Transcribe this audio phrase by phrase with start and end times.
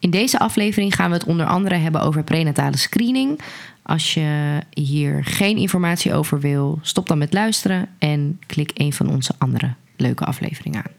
[0.00, 3.40] In deze aflevering gaan we het onder andere hebben over prenatale screening.
[3.82, 9.10] Als je hier geen informatie over wil, stop dan met luisteren en klik een van
[9.10, 10.92] onze andere leuke afleveringen aan.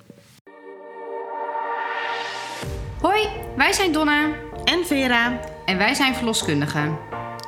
[3.01, 3.27] Hoi,
[3.57, 4.29] wij zijn Donna
[4.63, 5.39] en Vera.
[5.65, 6.97] en wij zijn verloskundigen.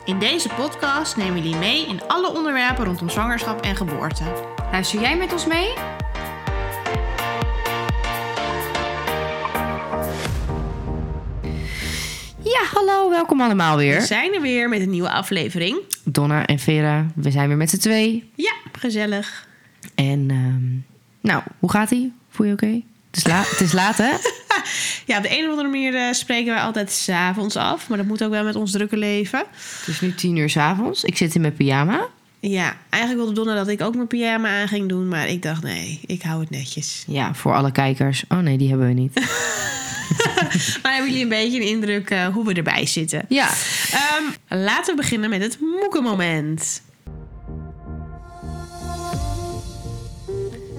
[0.06, 4.24] In deze podcast nemen we jullie mee in alle onderwerpen rondom zwangerschap en geboorte.
[4.72, 5.74] Luister jij met ons mee?
[12.54, 14.02] Ja, hallo, welkom allemaal We weer.
[14.02, 15.78] zijn er weer met een nieuwe aflevering.
[16.04, 18.32] Donna en Vera, we zijn weer met z'n twee.
[18.36, 19.48] Ja, gezellig.
[19.96, 20.97] En ehm,
[21.32, 22.14] nou, hoe gaat ie?
[22.30, 22.82] Voel je oké?
[23.11, 24.11] Het, la- het is laat, hè?
[25.06, 27.89] Ja, op de een of andere manier eh, spreken wij altijd s'avonds af.
[27.89, 29.39] Maar dat moet ook wel met ons drukke leven.
[29.80, 31.04] Het is nu tien uur s'avonds.
[31.04, 32.08] Ik zit in mijn pyjama.
[32.50, 35.08] Ja, eigenlijk wilde Donna dat ik ook mijn pyjama aan ging doen.
[35.08, 37.03] Maar ik dacht, nee, ik hou het netjes.
[37.08, 38.23] Ja, voor alle kijkers.
[38.30, 39.14] Oh nee, die hebben we niet.
[40.83, 43.25] Maar hebben jullie een beetje een indruk eh, hoe we erbij zitten?
[43.30, 43.50] Ja,
[43.92, 46.81] Ehm, laten we beginnen met het moekenmoment.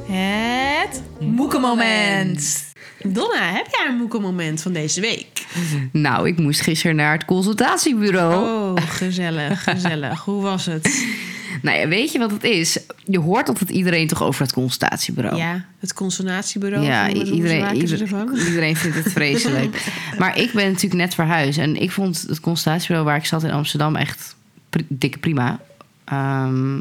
[0.07, 2.65] Het moekenmoment.
[3.03, 5.47] Donna, heb jij een moekenmoment van deze week?
[5.92, 8.35] nou, ik moest gisteren naar het consultatiebureau.
[8.79, 10.20] Oh, gezellig, gezellig.
[10.25, 10.89] Hoe was het?
[11.65, 12.79] Nou ja, weet je wat het is?
[13.05, 15.37] Je hoort altijd iedereen toch over het consultatiebureau.
[15.37, 16.84] Ja, het consultatiebureau.
[16.84, 17.98] Ja, iedereen, ieder-
[18.47, 19.87] iedereen vindt het vreselijk.
[20.19, 21.59] maar ik ben natuurlijk net verhuisd.
[21.59, 24.37] En ik vond het consultatiebureau waar ik zat in Amsterdam echt
[24.70, 25.61] pri- dikke prima.
[26.05, 26.81] Ehm,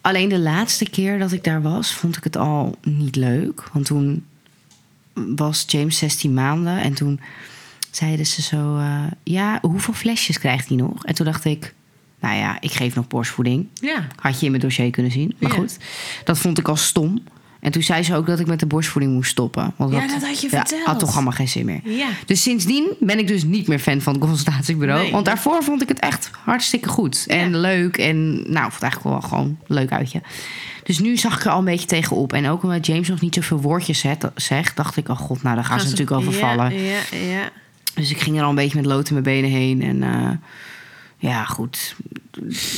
[0.00, 3.62] alleen de laatste keer dat ik daar was, vond ik het al niet leuk.
[3.72, 4.24] Want toen
[5.14, 6.80] was James 16 maanden.
[6.80, 7.20] En toen
[7.90, 8.76] zeiden ze zo...
[8.78, 11.04] eh, ja, hoeveel flesjes krijgt hij nog?
[11.04, 11.74] En toen dacht ik...
[12.20, 13.66] Nou ja, ik geef nog borstvoeding.
[13.74, 15.34] Ja, Had je in mijn dossier kunnen zien.
[15.38, 15.56] Maar Ja.
[15.56, 15.76] goed,
[16.24, 17.22] dat vond ik al stom.
[17.60, 19.72] En toen zei ze ook dat ik met de borstvoeding moest stoppen.
[19.76, 20.84] Want Ja, dat had je verteld.
[20.84, 21.80] had toch allemaal geen zin meer.
[21.84, 22.08] ja.
[22.26, 25.02] Dus sindsdien ben ik dus niet meer fan van het consultatiebureau.
[25.02, 25.12] Nee.
[25.12, 27.24] Want daarvoor vond ik het echt hartstikke goed.
[27.28, 27.58] En Ja.
[27.58, 27.96] leuk.
[27.98, 30.20] En nou, ik vond het eigenlijk wel gewoon een leuk uitje.
[30.82, 32.32] Dus nu zag ik er al een beetje tegenop.
[32.32, 34.76] En ook omdat James nog niet zoveel woordjes zegt...
[34.76, 36.74] dacht ik, oh god, nou daar gaan, ze natuurlijk over vallen.
[36.74, 37.50] Ja, ja.
[37.94, 39.82] Dus ik ging er al een beetje met lood in mijn benen heen.
[39.82, 40.30] En eh,
[41.20, 41.96] ja, goed.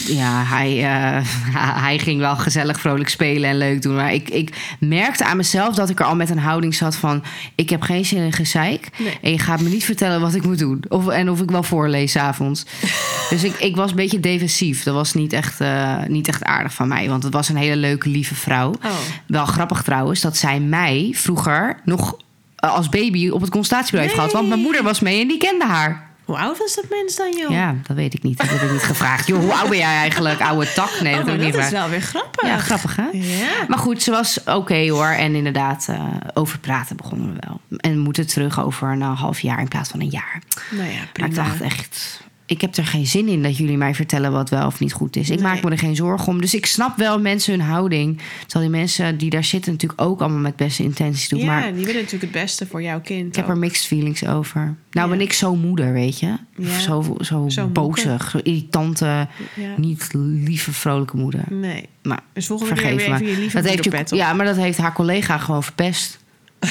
[0.06, 1.26] Ja, hij, eh,
[1.84, 3.94] hij ging wel gezellig, vrolijk spelen en leuk doen.
[3.94, 7.22] Maar ik, ik merkte aan mezelf dat ik er al met een houding zat van...
[7.54, 8.88] ik heb geen zin in gezeik.
[8.98, 9.18] Nee.
[9.22, 10.82] En je gaat me niet vertellen wat ik moet doen.
[10.88, 12.66] Of, en of ik wel voorlees avonds.
[13.30, 14.82] dus ik, ik was een beetje defensief.
[14.82, 17.08] Dat was niet echt, eh, niet echt aardig van mij.
[17.08, 18.70] Want het was een hele leuke, lieve vrouw.
[18.70, 18.90] Oh.
[19.26, 22.16] Wel grappig trouwens dat zij mij vroeger nog
[22.56, 24.32] eh, als baby op het consultatiebureau heeft gehad.
[24.32, 26.09] Want mijn moeder was mee en die kende haar.
[26.30, 27.50] Hoe oud was dat mens dan, joh?
[27.50, 28.38] Ja, dat weet ik niet.
[28.38, 29.26] Dat heb ik niet gevraagd.
[29.26, 30.40] Joh, hoe oud ben jij eigenlijk?
[30.40, 31.00] Oude tak?
[31.00, 32.46] Nee, dat Oh, maar niet dat is wel weer grappig.
[32.46, 33.08] Ja, grappig hè?
[33.12, 33.48] Ja.
[33.68, 35.06] Maar goed, ze was oké hoor.
[35.06, 36.04] En inderdaad, eh,
[36.34, 37.60] over praten begonnen we wel.
[37.76, 40.42] En we moeten terug over een half jaar in plaats van een jaar.
[40.70, 41.28] Nou ja, Maar prima.
[41.28, 44.66] ik dacht echt, ik heb er geen zin in dat jullie mij vertellen wat wel
[44.66, 45.30] of niet goed is.
[45.30, 45.44] Ik Nee.
[45.52, 46.40] maak me er geen zorgen om.
[46.40, 48.20] Dus ik snap wel mensen hun houding.
[48.46, 51.38] Terwijl die mensen die daar zitten natuurlijk ook allemaal met beste intenties doen.
[51.40, 53.26] ja, Maar die willen natuurlijk het beste voor jouw kind.
[53.28, 54.60] ik heb er mixed feelings over.
[54.90, 55.16] Nou Ja.
[55.16, 56.34] ben ik zo moeder, weet je.
[56.56, 56.78] Ja.
[56.78, 59.74] Zo, zo, Zo bozig, zo irritante, Ja.
[59.76, 61.44] niet lieve, vrolijke moeder.
[61.50, 61.88] Nee.
[62.02, 63.14] Maar Dus volgende keer weer me.
[63.14, 64.18] even je lieve dat heeft moederpet op.
[64.18, 66.18] ja, maar dat heeft haar collega gewoon verpest.
[66.60, 66.70] Uit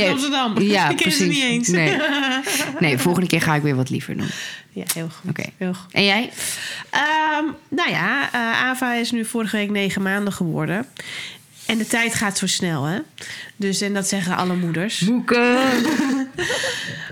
[0.00, 0.60] heeft- Amsterdam.
[0.60, 1.42] Ja, Ik ken ze precies.
[1.42, 1.68] niet eens.
[1.68, 1.96] Nee.
[2.80, 4.28] Nee, volgende keer ga ik weer wat liever doen.
[4.72, 5.46] Ja, heel goed.
[5.56, 5.92] Heel goed.
[5.92, 6.30] En jij?
[6.90, 10.86] Ehm, nou ja, eh, Ava is nu vorige week negen maanden geworden.
[11.66, 12.98] En de tijd gaat zo snel, hè?
[13.56, 14.98] Dus, en dat zeggen alle moeders.
[14.98, 15.58] Boeken.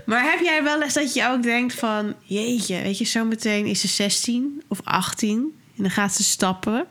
[0.06, 2.14] Maar heb jij wel eens dat je ook denkt van...
[2.22, 5.32] Jeetje, weet je, zometeen is ze 16 of 18.
[5.76, 6.86] En dan gaat ze stappen.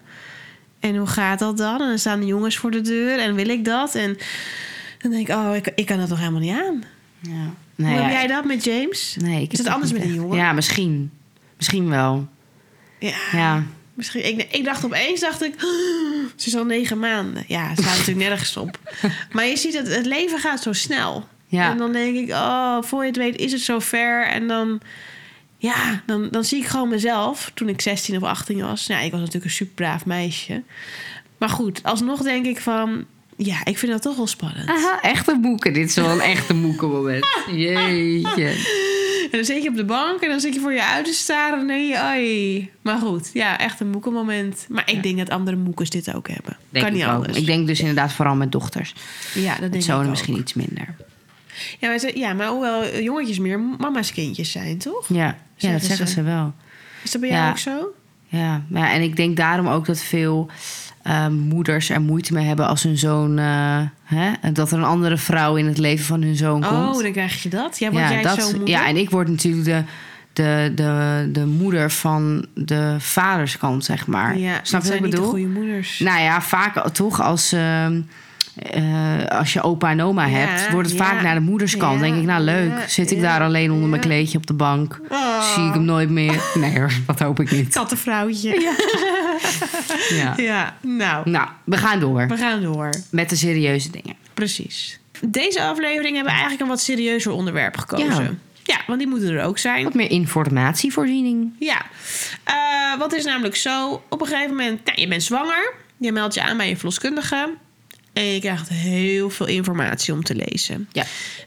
[0.79, 1.81] En hoe gaat dat dan?
[1.81, 3.19] En dan staan de jongens voor de deur.
[3.19, 3.95] En wil ik dat?
[3.95, 4.17] En
[4.97, 6.83] dan denk ik, oh, ik, ik kan dat toch helemaal niet aan.
[7.19, 7.53] Ja.
[7.75, 9.15] Hoe heb jij dat met James?
[9.19, 10.37] nee, ik Is het anders met een jongen?
[10.37, 11.11] Ja, misschien.
[11.57, 12.27] Misschien wel.
[12.99, 13.15] Ja.
[13.31, 13.63] Ja.
[13.93, 15.59] Misschien, ik, ik dacht opeens, dacht ik,
[16.35, 17.43] ze is al negen maanden.
[17.47, 18.79] Ja, het staat natuurlijk nergens op.
[19.33, 21.27] Maar je ziet, het, het leven gaat zo snel.
[21.47, 21.71] Ja.
[21.71, 24.27] En dan denk ik, oh, voor je het weet is het zo ver.
[24.27, 24.81] En dan,
[25.57, 28.85] ja, dan, dan zie ik gewoon mezelf toen ik 16 of 18 was.
[28.85, 30.63] Ja, ik was natuurlijk een super braaf meisje.
[31.37, 33.05] Maar goed, alsnog denk ik van,
[33.37, 34.69] ja, ik vind dat toch wel spannend.
[34.69, 35.73] Aha, echte boeken.
[35.73, 37.25] Dit is wel een echte boekenmoment.
[37.51, 38.47] Jeetje.
[39.31, 41.13] En dan zit je op de bank en dan zit je voor je uit te
[41.13, 42.67] staren en denk je.
[42.81, 44.65] Maar goed, ja, echt een moekenmoment.
[44.69, 46.57] Maar ik denk dat andere moekers dit ook hebben.
[46.69, 47.15] Denk kan niet ik ook.
[47.15, 47.37] anders.
[47.37, 48.93] Ik denk dus inderdaad vooral met dochters.
[49.33, 50.09] ja, dat denk Met ik zonen ook.
[50.09, 50.95] misschien iets minder.
[51.79, 55.05] Ja maar, ze- ja, maar hoewel jongetjes meer mama's kindjes zijn, toch?
[55.09, 56.13] Ja, ja dat Zeggen ze.
[56.13, 56.53] ze wel.
[57.03, 57.35] Is dat bij Ja.
[57.37, 57.93] jou ook zo?
[58.27, 60.49] Ja, maar ja, en ik denk daarom ook dat veel
[61.07, 63.37] eh, moeders er moeite mee hebben als hun zoon.
[63.39, 66.95] eh, hè, dat er een andere vrouw in het leven van hun zoon komt.
[66.95, 67.79] Oh, dan krijg je dat.
[67.79, 68.67] Ja, word jij dat, zo moeder?
[68.69, 69.83] ja, en ik word natuurlijk de,
[70.33, 74.37] de, de, de moeder van de vaderskant, zeg maar.
[74.37, 75.31] Ja, Snap je wat ik niet de bedoel?
[75.31, 75.99] goede moeders.
[75.99, 78.01] Nou ja, vaak toch als, ehm,
[78.61, 81.05] eh, als je opa en oma Ja, hebt, wordt het ja.
[81.05, 81.95] vaak naar de moederskant.
[81.99, 84.99] Ja, denk ik, nou leuk, zit ik daar alleen onder mijn kleedje op de bank.
[85.09, 85.53] Oh.
[85.53, 86.41] Zie ik hem nooit meer?
[86.53, 87.73] Nee hoor, dat hoop ik niet.
[87.73, 88.55] Kattenvrouwtje.
[90.09, 90.33] Ja.
[90.37, 90.75] Ja.
[90.81, 92.89] nou, Nou, we gaan door we gaan door.
[93.11, 94.15] met de serieuze dingen.
[94.33, 94.99] Precies.
[95.25, 98.23] Deze aflevering hebben we eigenlijk een wat serieuzer onderwerp gekozen.
[98.23, 98.29] Ja.
[98.63, 99.83] Ja, want die moeten er ook zijn.
[99.83, 101.51] Wat meer informatievoorziening.
[101.59, 101.81] Ja,
[102.43, 102.55] Eh
[102.99, 104.01] wat is namelijk zo?
[104.09, 105.73] Op een gegeven moment, nou, je bent zwanger.
[105.97, 107.49] Je meldt je aan bij je verloskundige.
[108.17, 110.89] En je krijgt heel veel informatie om te lezen.
[110.91, 111.03] Ja.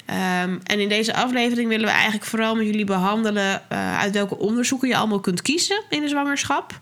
[0.06, 3.62] Ehm, en in deze aflevering willen we eigenlijk vooral met jullie behandelen...
[3.69, 6.81] eh, uit welke onderzoeken je allemaal kunt kiezen in de zwangerschap.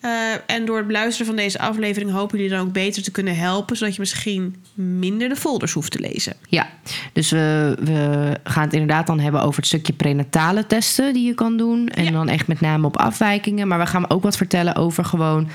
[0.00, 0.10] Eh,
[0.46, 2.10] en door het beluisteren van deze aflevering...
[2.12, 3.76] hopen jullie dan ook beter te kunnen helpen...
[3.76, 6.34] zodat je misschien minder de folders hoeft te lezen.
[6.48, 6.68] Ja,
[7.12, 11.34] dus we, we gaan het inderdaad dan hebben over het stukje prenatale testen die je
[11.34, 11.88] kan doen.
[11.88, 12.10] En Ja.
[12.10, 13.68] dan echt met name op afwijkingen.
[13.68, 15.48] Maar we gaan ook wat vertellen over gewoon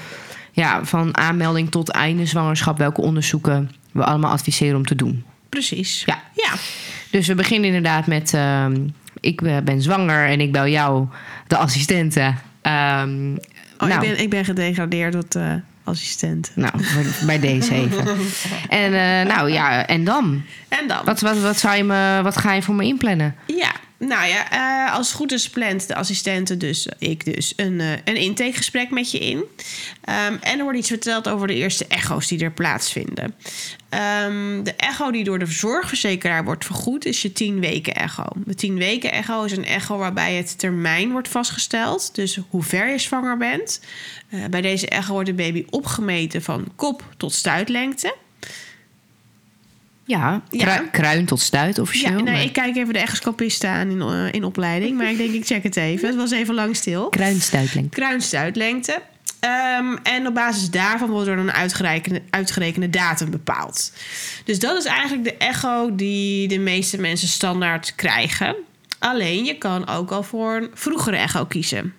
[0.54, 2.78] ja, van aanmelding tot einde zwangerschap.
[2.78, 5.24] Welke onderzoeken we allemaal adviseren om te doen.
[5.50, 6.04] Precies.
[6.06, 6.22] Ja.
[6.34, 6.54] Ja,
[7.12, 8.88] Dus we beginnen inderdaad met: ehm,
[9.20, 11.08] ik eh, ben zwanger en ik bel jou,
[11.48, 12.34] de assistente.
[12.62, 13.34] Ehm,
[13.78, 15.54] oh, nou, ik, ben, ik ben gedegradeerd tot eh,
[15.84, 16.52] assistent.
[16.56, 16.74] nou,
[17.26, 18.06] bij deze even.
[18.70, 20.44] En eh, nou ja, en dan?
[20.68, 21.06] En dan?
[21.06, 23.36] Wat, wat, wat, zou je me, wat ga je voor me inplannen?
[23.46, 23.72] Ja,
[24.08, 27.92] nou ja, eh, als het goed is plant de assistente, dus ik dus, een, eh,
[28.04, 29.44] een intakegesprek met je in.
[30.04, 33.36] Ehm, en er wordt iets verteld over de eerste echo's die er plaatsvinden.
[33.90, 38.26] Ehm, de echo die door de zorgverzekeraar wordt vergoed is je 10 weken echo.
[38.36, 42.16] De 10 weken echo is een echo waarbij het termijn wordt vastgesteld.
[42.16, 43.82] Dus hoe ver je zwanger bent.
[44.30, 48.16] Eh, bij deze echo wordt de baby opgemeten van kop tot stuitlengte.
[50.06, 50.64] Ja, Ja.
[50.66, 52.18] krui- kruin tot stuit officieel.
[52.18, 54.98] Ja, nee, ik kijk even de echoscopisten aan in, eh, in opleiding.
[54.98, 56.08] Maar ik denk, ik check het even.
[56.08, 57.10] Het was even lang stil.
[57.10, 58.00] Kruinstuitlengte.
[58.00, 59.02] Kruinstuitlengte.
[59.40, 63.94] Ehm, en op basis daarvan wordt er een uitgerekende, uitgerekende datum bepaald.
[64.46, 68.56] Dus dat is eigenlijk de echo die de meeste mensen standaard krijgen.
[69.00, 71.94] Alleen je kan ook al voor een vroegere echo kiezen.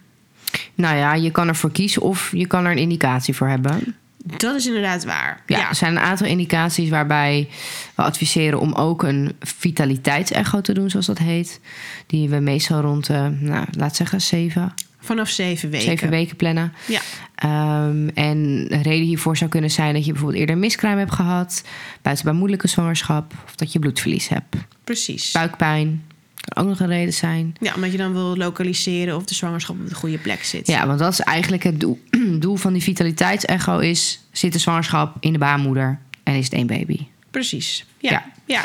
[0.75, 3.97] Nou ja, je kan ervoor kiezen of je kan er een indicatie voor hebben.
[4.27, 5.43] Dat is inderdaad waar.
[5.47, 7.49] Ja, er zijn een aantal indicaties waarbij
[7.95, 11.61] we adviseren om ook een vitaliteitsecho te doen, zoals dat heet.
[12.07, 15.87] Die we meestal rond, eh, nou, laat zeggen, zeven, Vanaf zeven weken.
[15.87, 16.73] zeven weken plannen.
[16.87, 17.01] Ja,
[17.35, 21.65] Ehm, en een reden hiervoor zou kunnen zijn dat je bijvoorbeeld eerder miskraam hebt gehad,
[22.03, 24.57] buitenbaarmoedelijke zwangerschap, of dat je bloedverlies hebt.
[24.85, 25.33] precies.
[25.33, 26.03] Buikpijn
[26.45, 27.55] kan ook nog een reden zijn.
[27.61, 30.67] Ja, omdat je dan wil lokaliseren of de zwangerschap op de goede plek zit.
[30.67, 32.01] Ja, want dat is eigenlijk het doel,
[32.39, 34.21] doel van die vitaliteitsecho is...
[34.33, 37.07] zit de zwangerschap in de baarmoeder en is het één baby.
[37.31, 37.87] Precies.
[37.99, 38.25] Ja, Ja.
[38.45, 38.65] ja.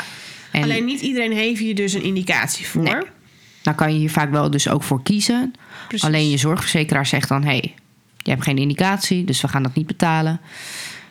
[0.52, 2.82] En Alleen niet iedereen heeft hier dus een indicatie voor.
[2.82, 3.02] Nee.
[3.62, 5.54] dan kan je hier vaak wel dus ook voor kiezen.
[5.88, 6.06] Precies.
[6.06, 7.42] Alleen je zorgverzekeraar zegt dan...
[7.42, 7.74] hé, hey,
[8.16, 10.40] je hebt geen indicatie, dus we gaan dat niet betalen.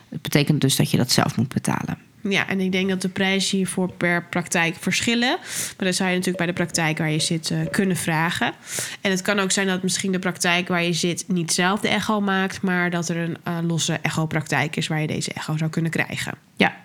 [0.08, 1.98] Het betekent dus dat je dat zelf moet betalen.
[2.22, 5.38] Ja, en ik denk dat de prijzen hiervoor per praktijk verschillen.
[5.76, 8.52] Maar dat zou je natuurlijk bij de praktijk waar je zit eh, kunnen vragen.
[9.00, 11.88] En het kan ook zijn dat misschien de praktijk waar je zit niet zelf de
[11.88, 15.70] echo maakt, maar dat er een eh, losse echopraktijk is waar je deze echo zou
[15.70, 16.34] kunnen krijgen.
[16.56, 16.76] Ja.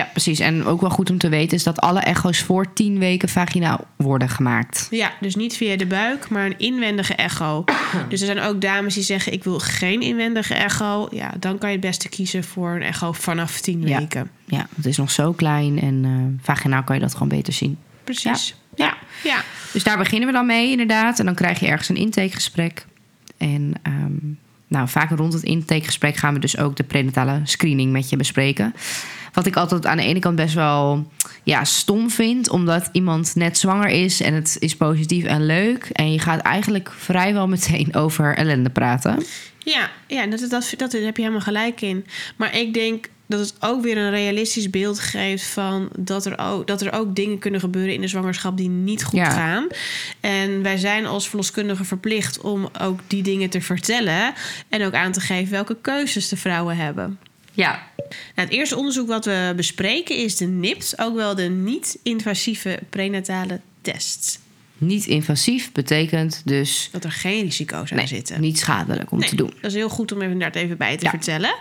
[0.00, 0.38] Ja, precies.
[0.40, 3.84] En ook wel goed om te weten is dat alle echo's voor 10 weken vaginaal
[3.96, 4.86] worden gemaakt.
[4.90, 7.64] Ja, dus niet via de buik, maar een inwendige echo.
[8.08, 11.08] Dus er zijn ook dames die zeggen: Ik wil geen inwendige echo.
[11.10, 13.98] Ja, dan kan je het beste kiezen voor een echo vanaf 10 Ja.
[13.98, 14.30] weken.
[14.46, 17.78] Ja, het is nog zo klein en eh, vaginaal kan je dat gewoon beter zien.
[18.04, 18.54] Precies.
[18.74, 19.42] Ja, ja.
[19.72, 21.18] Dus daar beginnen we dan mee, inderdaad.
[21.18, 22.86] En dan krijg je ergens een intakegesprek.
[23.38, 24.12] En ehm,
[24.68, 28.74] nou, vaak rond het intakegesprek gaan we dus ook de prenatale screening met je bespreken.
[29.32, 31.06] Wat ik altijd aan de ene kant best wel
[31.42, 35.88] ja, stom vind, omdat iemand net zwanger is en het is positief en leuk.
[35.92, 39.24] En je gaat eigenlijk vrijwel meteen over ellende praten.
[39.58, 42.06] Ja, ja dat, dat, heb je helemaal gelijk in.
[42.36, 46.66] Maar ik denk dat het ook weer een realistisch beeld geeft van dat er ook,
[46.66, 49.30] dat er ook dingen kunnen gebeuren in de zwangerschap die niet goed Ja.
[49.30, 49.66] gaan.
[50.20, 54.32] En wij zijn als verloskundigen verplicht om ook die dingen te vertellen
[54.68, 57.18] en ook aan te geven welke keuzes de vrouwen hebben.
[57.52, 57.82] Ja.
[57.96, 63.60] Nou, het eerste onderzoek wat we bespreken is de NIPT, ook wel de niet-invasieve prenatale
[63.82, 64.40] test.
[64.78, 68.40] Niet invasief betekent dus Dat er geen risico's aan nee, zitten.
[68.40, 69.52] niet schadelijk om Nee, te doen.
[69.60, 71.10] Dat is heel goed om even daar even bij te Ja.
[71.10, 71.54] vertellen.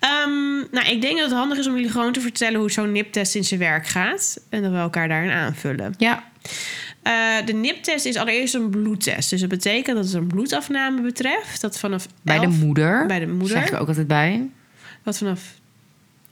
[0.00, 2.92] Ehm, nou, ik denk dat het handig is om jullie gewoon te vertellen hoe zo'n
[2.92, 4.40] NIP-test in zijn werk gaat.
[4.48, 5.94] En dat we elkaar daarin aanvullen.
[5.98, 6.26] Ja,
[7.02, 9.30] Eh, de NIP-test is allereerst een bloedtest.
[9.30, 11.60] Dus dat betekent dat het een bloedafname betreft.
[11.60, 13.06] Dat vanaf bij de 11 moeder.
[13.06, 13.58] Bij de moeder.
[13.58, 14.48] Zeg ik ook altijd bij.
[15.08, 15.40] Wat vanaf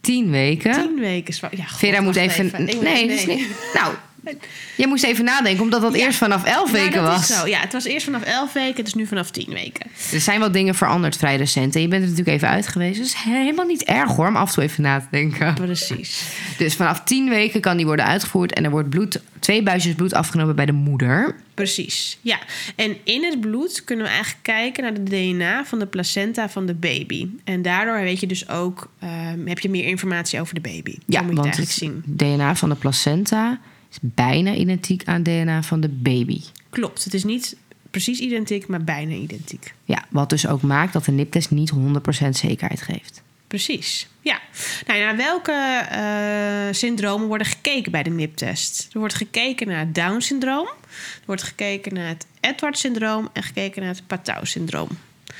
[0.00, 0.72] Tien weken.
[0.72, 1.58] tien weken zwanger.
[1.58, 2.52] Ja, god, Vera moet even...
[2.82, 3.46] Nee, is niet...
[3.74, 3.94] Nou,
[4.76, 6.04] je moest even nadenken, omdat dat Ja.
[6.04, 7.30] eerst vanaf elf Maar weken dat was.
[7.30, 7.46] Is zo.
[7.46, 9.86] Ja, het was eerst vanaf 11 weken, het is nu vanaf 10 weken.
[10.12, 11.74] Er zijn wel dingen veranderd vrij recent.
[11.74, 12.98] En je bent er natuurlijk even uit geweest.
[12.98, 15.54] Dus helemaal niet erg hoor, om af en toe even na te denken.
[15.54, 16.22] Precies.
[16.58, 18.52] Dus vanaf tien weken kan die worden uitgevoerd.
[18.52, 21.34] En er wordt bloed, twee buisjes bloed afgenomen bij de moeder.
[21.54, 22.18] Precies.
[22.20, 22.38] Ja.
[22.76, 26.66] En in het bloed kunnen we eigenlijk kijken naar de DNA van de placenta van
[26.66, 27.26] de baby.
[27.44, 30.94] En daardoor weet je dus ook, ehm, heb je meer informatie over de baby.
[31.06, 32.02] Ja, Zo moet je want het het zien.
[32.06, 33.58] DNA van de placenta
[34.02, 36.40] is bijna identiek aan DNA van de baby.
[36.70, 37.04] Klopt.
[37.04, 37.56] Het is niet
[37.90, 39.74] precies identiek, maar bijna identiek.
[39.84, 43.22] Ja, wat dus ook maakt dat de niptest niet 100% zekerheid geeft.
[43.46, 44.08] Precies.
[44.20, 44.40] Ja.
[44.86, 45.52] Nou, naar welke
[45.90, 48.88] eh, syndromen worden gekeken bij de NIP-test?
[48.92, 50.66] Er wordt gekeken naar het Down-syndroom.
[50.66, 54.88] Er wordt gekeken naar het Edwards-syndroom en gekeken naar het Patau-syndroom.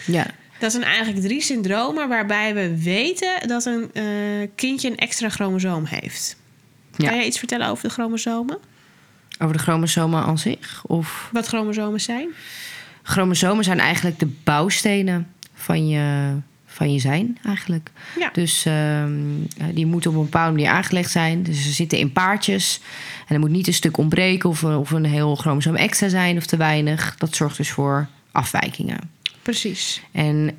[0.07, 0.27] Ja,
[0.59, 4.05] Dat zijn eigenlijk drie syndromen waarbij we weten dat een eh,
[4.55, 6.37] kindje een extra chromosoom heeft.
[6.97, 7.09] Ja.
[7.09, 8.59] Kan jij iets vertellen over de chromosomen?
[9.39, 10.83] over de chromosomen aan zich?
[10.87, 12.29] Of Wat chromosomen zijn?
[13.03, 16.33] chromosomen zijn eigenlijk de bouwstenen van je,
[16.67, 17.91] van je zijn eigenlijk.
[18.19, 18.31] Ja.
[18.33, 19.13] Dus ehm,
[19.75, 21.43] die moeten op een bepaalde manier aangelegd zijn.
[21.43, 22.81] Dus ze zitten in paardjes.
[23.29, 26.37] En er moet niet een stuk ontbreken of, een- of een heel chromosoom extra zijn
[26.37, 27.15] of te weinig.
[27.19, 29.11] Dat zorgt dus voor afwijkingen.
[29.43, 30.03] Precies.
[30.13, 30.55] En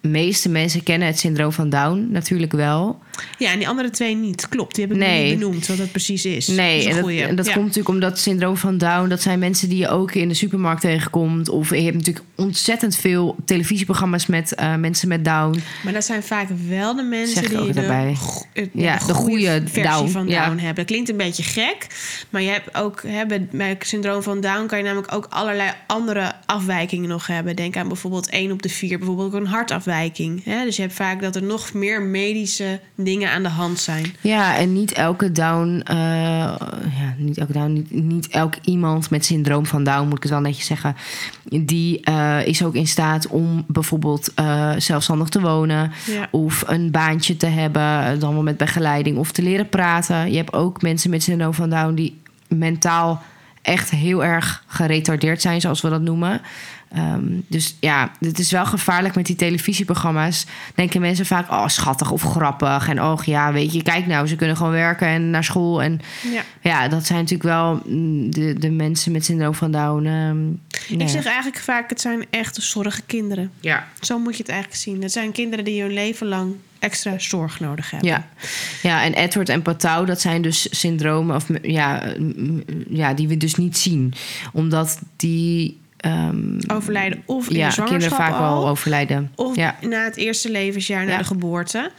[0.00, 3.02] de meeste mensen kennen het syndroom van Down natuurlijk wel.
[3.38, 4.48] Ja, en die andere twee niet.
[4.48, 5.24] Klopt, die heb ik Nee.
[5.30, 6.46] niet benoemd wat dat precies is.
[6.46, 7.52] Nee, dat is en dat, en dat Ja.
[7.52, 9.08] komt natuurlijk omdat syndroom van Down...
[9.08, 11.48] dat zijn mensen die je ook in de supermarkt tegenkomt.
[11.48, 15.62] Of je hebt natuurlijk ontzettend veel televisieprogramma's met eh, mensen met Down.
[15.84, 17.80] Maar dat zijn vaak wel de mensen Zeg die ook de,
[18.52, 20.44] eh, Ja, de goede versie Down, van ja.
[20.46, 20.74] Down hebben.
[20.74, 21.86] Dat klinkt een beetje gek,
[22.30, 25.26] maar je hebt ook hè, bij, bij het syndroom van Down kan je namelijk ook
[25.30, 27.56] allerlei andere afwijkingen nog hebben.
[27.56, 30.44] Denk aan bijvoorbeeld 1 op de 4, bijvoorbeeld ook een hartafwijking.
[30.44, 30.64] Hè?
[30.64, 34.14] Dus je hebt vaak dat er nog meer medische dingen aan de hand zijn.
[34.20, 35.80] Ja, en niet elke Down...
[35.84, 40.04] eh, ja, niet elke Down, niet, niet elk iemand met syndroom van Down...
[40.04, 40.96] moet ik het wel netjes zeggen...
[41.42, 45.92] die eh, is ook in staat om bijvoorbeeld eh, zelfstandig te wonen...
[46.06, 46.28] Ja.
[46.30, 49.18] of een baantje te hebben, dan wel met begeleiding...
[49.18, 50.30] of te leren praten.
[50.30, 51.94] Je hebt ook mensen met syndroom van Down...
[51.94, 53.22] die mentaal
[53.62, 56.40] echt heel erg geretardeerd zijn, zoals we dat noemen.
[56.94, 60.46] Ehm, dus ja, het is wel gevaarlijk met die televisieprogramma's.
[60.74, 62.88] Denken mensen vaak, oh schattig of grappig.
[62.88, 65.82] En oh ja, weet je, kijk nou, ze kunnen gewoon werken en naar school.
[65.82, 66.00] En
[66.32, 66.42] Ja.
[66.60, 70.06] ja, dat zijn natuurlijk wel mm, de, de mensen met syndroom van Down.
[70.06, 73.50] ehm, Ik zeg eigenlijk vaak, het zijn echt zorgenkinderen.
[73.60, 73.86] ja.
[74.00, 75.02] Zo moet je het eigenlijk zien.
[75.02, 78.08] Het zijn kinderen die hun leven lang extra zorg nodig hebben.
[78.08, 78.26] Ja.
[78.82, 82.02] ja, en Edward en Patau, dat zijn dus syndromen of, ja,
[82.88, 84.12] ja, die we dus niet zien.
[84.52, 88.40] Omdat die ehm, Overlijden of in ja, de kinderen vaak al.
[88.40, 89.32] wel overlijden.
[89.34, 89.76] Of ja.
[89.80, 91.18] na het eerste levensjaar, na Ja.
[91.18, 91.90] de geboorte.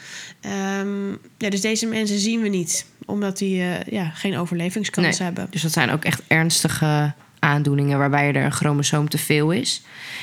[0.42, 2.86] Ehm, ja, dus deze mensen zien we niet.
[3.06, 5.28] Omdat die eh, ja, geen overlevingskans Nee.
[5.28, 5.48] hebben.
[5.50, 9.82] Dus dat zijn ook echt ernstige aandoeningen waarbij er een chromosoom te veel is.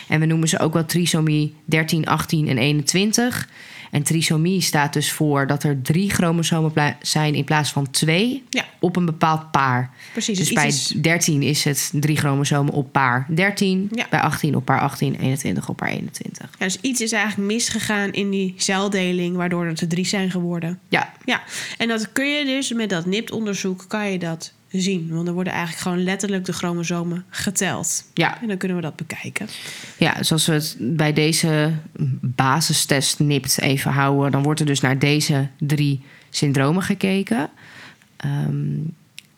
[0.09, 3.49] En we noemen ze ook wel trisomie 13, 18 en 21.
[3.93, 8.65] En trisomie staat dus voor dat er drie chromosomen zijn in plaats van twee Ja,
[8.81, 9.91] op een bepaald paar.
[10.13, 10.39] precies.
[10.39, 13.89] Dus bij is- 13 is het drie chromosomen op paar 13.
[13.95, 14.07] Ja.
[14.11, 16.51] Bij 18 op paar 18, 21 op paar 21.
[16.59, 19.37] ja, dus iets is eigenlijk misgegaan in die celdeling...
[19.37, 20.79] waardoor er te drie zijn geworden.
[20.89, 21.43] Ja, Ja,
[21.79, 23.85] en dat kun je dus met dat NIPT-onderzoek...
[23.89, 25.09] kan je dat zien.
[25.11, 28.05] Want er worden eigenlijk gewoon letterlijk de chromosomen geteld.
[28.15, 28.41] ja.
[28.41, 29.47] En dan kunnen we dat bekijken.
[29.97, 31.73] Ja, zoals we het bij deze
[32.21, 36.01] basistest NIPT even houden, dan wordt er dus naar deze drie
[36.31, 37.51] syndromen gekeken.
[38.17, 38.77] Ehm,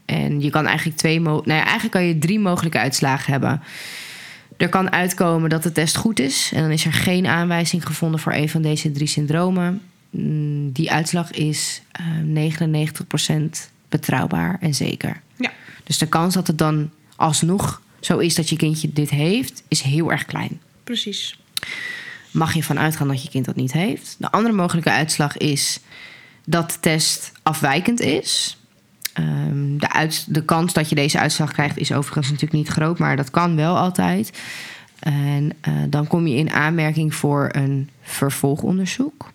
[0.05, 3.62] en je kan eigenlijk twee, nou ja, eigenlijk kan je drie mogelijke uitslagen hebben.
[4.57, 8.21] Er kan uitkomen dat de test goed is en dan is er geen aanwijzing gevonden
[8.21, 9.81] voor een van deze drie syndromen.
[10.11, 15.21] Mm, Die uitslag is eh 99% betrouwbaar en zeker.
[15.85, 19.81] Dus de kans dat het dan alsnog zo is dat je kindje dit heeft, is
[19.81, 20.61] heel erg klein.
[20.85, 21.38] precies.
[22.31, 24.17] Mag je van uitgaan dat je kind dat niet heeft.
[24.19, 25.81] De andere mogelijke uitslag is
[26.45, 28.59] dat de test afwijkend is.
[29.12, 32.99] Ehm, de, uit, de kans dat je deze uitslag krijgt is overigens natuurlijk niet groot,
[32.99, 34.33] maar dat kan wel altijd.
[34.99, 39.33] En eh, dan kom je in aanmerking voor een vervolgonderzoek.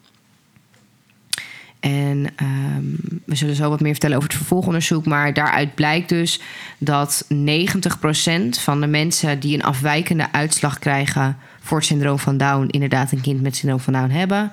[1.80, 2.84] En ehm,
[3.26, 5.06] we zullen zo wat meer vertellen over het vervolgonderzoek.
[5.06, 6.42] Maar daaruit blijkt dus
[6.78, 13.12] dat 90% van de mensen die een afwijkende uitslag krijgen voor syndroom van Down, inderdaad
[13.12, 14.52] een kind met syndroom van Down hebben.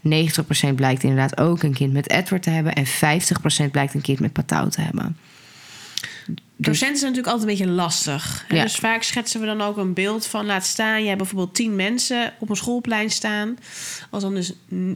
[0.00, 2.74] 90% blijkt inderdaad ook een kind met Edward te hebben.
[2.74, 5.16] En 50% blijkt een kind met Patau te hebben.
[6.56, 8.44] Procenten zijn natuurlijk altijd een beetje lastig.
[8.48, 8.62] Ja.
[8.62, 10.46] Dus vaak schetsen we dan ook een beeld van...
[10.46, 13.58] laat staan, jij hebt bijvoorbeeld 10 mensen op een schoolplein staan.
[14.10, 14.52] Als dan dus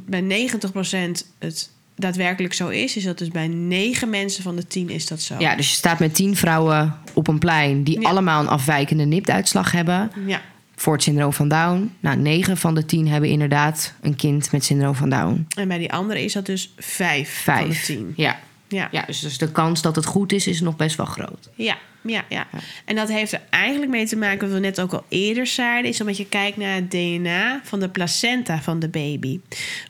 [0.06, 2.96] bij 90% het daadwerkelijk zo is...
[2.96, 5.34] is dat dus bij 9 mensen van de 10 is dat zo.
[5.38, 8.08] Ja, dus je staat met tien vrouwen op een plein die Ja.
[8.08, 10.40] allemaal een afwijkende NIPT-uitslag hebben Ja,
[10.76, 11.94] voor het syndroom van Down.
[12.00, 15.46] Nou, negen van de tien hebben inderdaad een kind met syndroom van Down.
[15.56, 17.84] en bij die andere is dat dus 5 van de Vijf.
[17.84, 18.12] 10.
[18.16, 18.38] Ja.
[18.72, 18.88] Ja.
[18.90, 21.48] ja, dus, dus de kans dat het goed is, is nog best wel groot.
[21.54, 22.46] Ja, ja, ja.
[22.84, 25.90] En dat heeft er eigenlijk mee te maken, wat we net ook al eerder zeiden,
[25.90, 29.40] is omdat je kijkt naar het DNA van de placenta van de baby.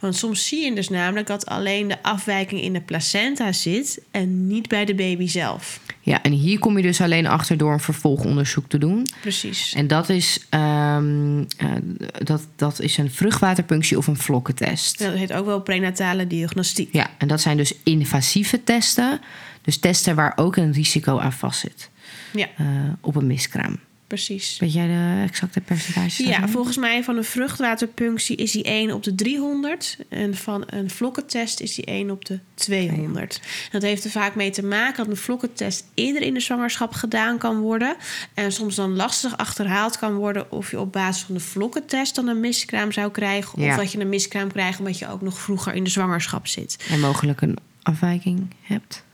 [0.01, 4.47] Want soms zie je dus namelijk dat alleen de afwijking in de placenta zit en
[4.47, 5.81] niet bij de baby zelf.
[6.05, 9.07] Ja, en hier kom je dus alleen achter door een vervolgonderzoek te doen.
[9.21, 9.73] Precies.
[9.75, 11.69] En dat is, ehm, eh,
[12.19, 14.99] dat, dat is een vruchtwaterpunctie of een vlokkentest.
[14.99, 16.93] Dat heet ook wel prenatale diagnostiek.
[16.93, 19.21] Ja, en dat zijn dus invasieve testen.
[19.63, 21.91] Dus testen waar ook een risico aan vastzit
[22.33, 22.67] Ja, eh,
[23.01, 23.79] op een miskraam.
[24.13, 24.57] Precies.
[24.59, 26.17] Weet jij de exacte percentages?
[26.17, 29.99] Ja, volgens mij van een vruchtwaterpunctie is die 1 op de 300.
[30.09, 33.41] En van een vlokkentest is die 1 op de 200.
[33.71, 37.39] Dat heeft er vaak mee te maken dat een vlokkentest eerder in de zwangerschap gedaan
[37.39, 37.97] kan worden.
[38.35, 42.29] En soms dan lastig achterhaald kan worden of je op basis van de vlokkentest dan
[42.29, 43.63] een miskraam zou krijgen.
[43.63, 43.71] Ja.
[43.71, 46.85] Of dat je een miskraam krijgt omdat je ook nog vroeger in de zwangerschap zit.
[46.91, 49.05] En mogelijk een afwijking hebt.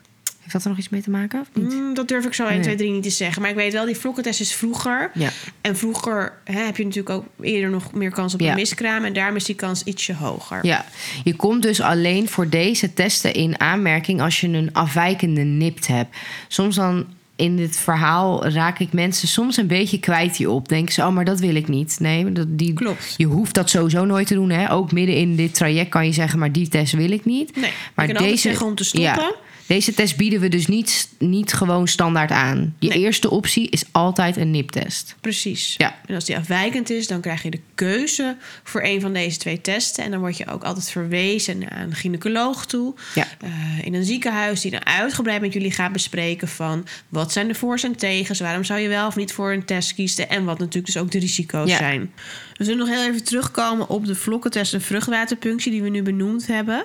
[0.49, 1.73] Heeft dat er nog iets mee te maken of niet?
[1.75, 2.63] Mm, dat durf ik zo 1, Nee.
[2.63, 3.43] 2, 3 niet te zeggen.
[3.43, 5.11] Maar ik weet wel, die vlokkentest is vroeger.
[5.15, 5.31] Ja.
[5.61, 8.49] En vroeger hè, heb je natuurlijk ook eerder nog meer kans op Ja.
[8.49, 9.05] een miskraam.
[9.05, 10.67] En daarom is die kans ietsje hoger.
[10.67, 10.85] Ja,
[11.25, 16.17] je komt dus alleen voor deze testen in aanmerking als je een afwijkende NIPT hebt.
[16.49, 20.69] Soms dan in dit verhaal raak ik mensen soms een beetje kwijt hierop.
[20.69, 21.97] Denken ze, oh, maar dat wil ik niet.
[22.01, 23.15] Nee, dat, die, Klopt.
[23.17, 24.51] je hoeft dat sowieso nooit te doen.
[24.51, 24.73] Hè?
[24.73, 27.57] Ook midden in dit traject kan je zeggen, maar die test wil ik niet.
[27.57, 29.11] Nee, je kan altijd zeggen om te stoppen.
[29.13, 29.33] Ja,
[29.69, 32.75] deze test bieden we dus niet, niet gewoon standaard aan.
[32.79, 32.99] Je Nee.
[32.99, 35.15] eerste optie is altijd een NIPT-test.
[35.21, 35.75] Precies.
[35.77, 35.95] Ja.
[36.07, 39.61] En als die afwijkend is, dan krijg je de keuze voor een van deze twee
[39.61, 40.05] testen.
[40.05, 42.95] En dan word je ook altijd verwezen naar een gynaecoloog toe.
[43.15, 43.27] Ja.
[43.41, 43.51] Eh,
[43.85, 46.87] in een ziekenhuis die dan uitgebreid met jullie gaat bespreken van...
[47.09, 48.41] wat zijn de voor's en tegens?
[48.41, 50.29] Waarom zou je wel of niet voor een test kiezen?
[50.29, 51.77] En wat natuurlijk dus ook de risico's Ja.
[51.77, 52.13] zijn.
[52.59, 55.73] We zullen nog heel even terugkomen op de vlokkentest en vruchtwaterpunctie...
[55.73, 56.85] die we nu benoemd hebben.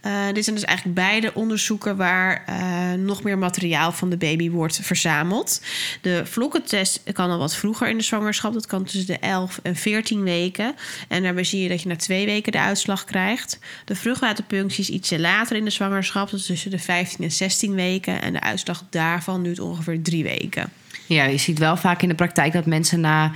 [0.00, 1.96] Eh, dit zijn dus eigenlijk beide onderzoeken...
[1.96, 5.62] waar eh, nog meer materiaal van de baby wordt verzameld.
[6.02, 8.52] De vlokkentest kan al wat vroeger in de zwangerschap.
[8.52, 10.74] Dat kan tussen de 11 en 14 weken.
[11.08, 13.58] En daarbij zie je dat je na twee weken de uitslag krijgt.
[13.84, 16.30] De vruchtwaterpunctie is ietsje later in de zwangerschap.
[16.30, 18.22] Dat is tussen de 15 en 16 weken.
[18.22, 20.72] En de uitslag daarvan duurt ongeveer drie weken.
[21.08, 23.32] Ja, je ziet wel vaak in de praktijk dat mensen na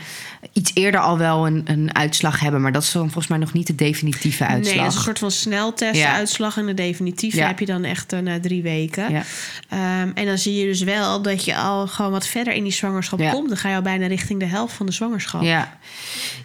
[0.53, 2.61] iets eerder al wel een, een uitslag hebben.
[2.61, 4.75] Maar dat is dan volgens mij nog niet de definitieve uitslag.
[4.75, 6.13] Nee, dat is een soort van sneltest, Ja.
[6.13, 6.57] uitslag.
[6.57, 7.47] En de definitieve Ja.
[7.47, 9.11] heb je dan echt eh, na drie weken.
[9.13, 9.23] Ja.
[9.69, 12.73] Ehm, en dan zie je dus wel dat je al gewoon wat verder in die
[12.73, 13.49] zwangerschap komt.
[13.49, 15.43] Dan ga je al bijna richting de helft van de zwangerschap.
[15.43, 15.79] Ja,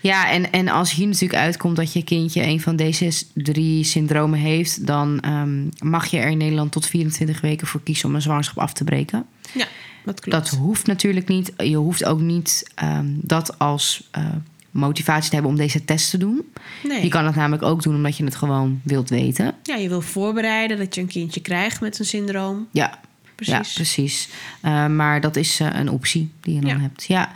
[0.01, 4.39] ja en, en als hier natuurlijk uitkomt dat je kindje een van deze drie syndromen
[4.39, 8.21] heeft, dan ehm, mag je er in Nederland tot 24 weken voor kiezen om een
[8.21, 9.25] zwangerschap af te breken.
[9.53, 9.65] Ja,
[10.07, 10.37] dat klopt.
[10.37, 11.53] Dat hoeft natuurlijk niet.
[11.57, 14.25] Je hoeft ook niet ehm, dat als eh,
[14.71, 16.45] motivatie te hebben om deze test te doen.
[16.83, 17.03] nee.
[17.03, 19.55] Je kan het namelijk ook doen omdat je het gewoon wilt weten.
[19.63, 22.67] Ja, je wil voorbereiden dat je een kindje krijgt met een syndroom.
[22.71, 22.99] Ja,
[23.37, 23.53] Precies.
[23.67, 24.29] Ja, precies.
[24.61, 26.79] Eh, maar dat is eh, een optie die je dan Ja.
[26.79, 27.05] hebt.
[27.07, 27.31] Ja.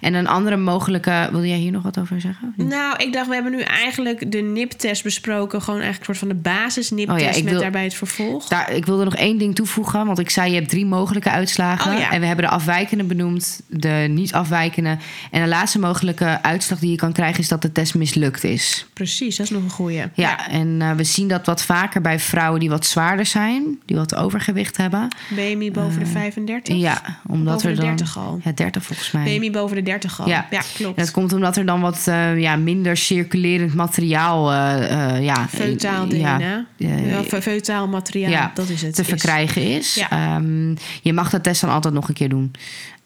[0.00, 1.28] En een andere mogelijke.
[1.32, 2.54] Wil jij hier nog wat over zeggen?
[2.56, 5.62] Nou, ik dacht, we hebben nu eigenlijk de NIP-test besproken.
[5.62, 8.48] Gewoon eigenlijk een soort van de basis NIP-test Oh ja, met wil- daarbij het vervolg.
[8.48, 10.06] Daar, ik wilde nog één ding toevoegen.
[10.06, 11.92] Want ik zei, je hebt drie mogelijke uitslagen.
[11.96, 12.12] Oh.
[12.12, 14.96] En we hebben de afwijkende benoemd, de niet afwijkende.
[15.30, 17.40] En de laatste mogelijke uitslag die je kan krijgen...
[17.40, 18.86] is dat de test mislukt is.
[18.92, 20.02] Precies, dat is nog een goeie.
[20.14, 23.78] Ja, en eh, we zien dat wat vaker bij vrouwen die wat zwaarder zijn...
[23.84, 25.08] die wat overgewicht hebben.
[25.54, 26.74] BMI boven de 35?
[26.74, 27.96] Eh, Ja, omdat Boven er de dan...
[27.96, 28.40] 30 al.
[28.44, 29.36] Ja, 30 volgens mij.
[29.38, 30.28] BMI boven de 30 al.
[30.28, 30.46] Ja.
[30.50, 30.96] Ja, klopt.
[30.98, 34.52] En dat komt omdat er dan wat eh, ja, minder circulerend materiaal...
[34.52, 36.66] eh, ja, Feutaal ja, DNA.
[36.76, 38.94] Ja, fe- feutaal materiaal, dat is het.
[38.94, 39.94] te verkrijgen is.
[39.94, 40.10] Ja.
[40.10, 42.52] Ehm, je mag de test dan altijd nog een keer doen.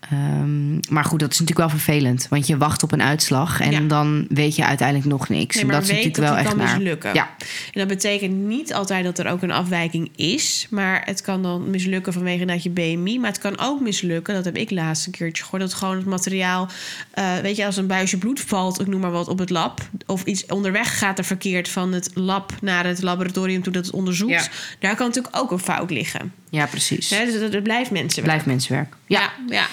[0.01, 2.27] Ehm, maar goed, dat is natuurlijk wel vervelend.
[2.31, 3.81] Want je wacht op een uitslag en Ja.
[3.81, 5.55] dan weet je uiteindelijk nog niks.
[5.57, 6.77] Nee, maar dat is weet natuurlijk dat wel die echt kan naar.
[6.77, 7.15] mislukken.
[7.15, 7.31] Ja,
[7.73, 10.67] En dat betekent niet altijd dat er ook een afwijking is.
[10.71, 13.19] Maar het kan dan mislukken vanwege dat je BMI.
[13.19, 15.63] Maar het kan ook mislukken, dat heb ik laatst een keertje gehoord...
[15.63, 16.69] dat gewoon het materiaal,
[17.11, 18.81] eh, weet je, als een buisje bloed valt...
[18.81, 19.81] ik noem maar wat, op het lab...
[20.07, 23.63] of iets onderweg gaat er verkeerd van het lab naar het laboratorium...
[23.63, 24.43] toe dat het onderzoekt, Ja.
[24.79, 26.33] daar kan natuurlijk ook een fout liggen.
[26.51, 27.09] ja precies.
[27.09, 28.25] Dus het, het blijft mensenwerk.
[28.27, 28.95] Blijft mensenwerk.
[29.07, 29.33] Ja.
[29.49, 29.67] ja.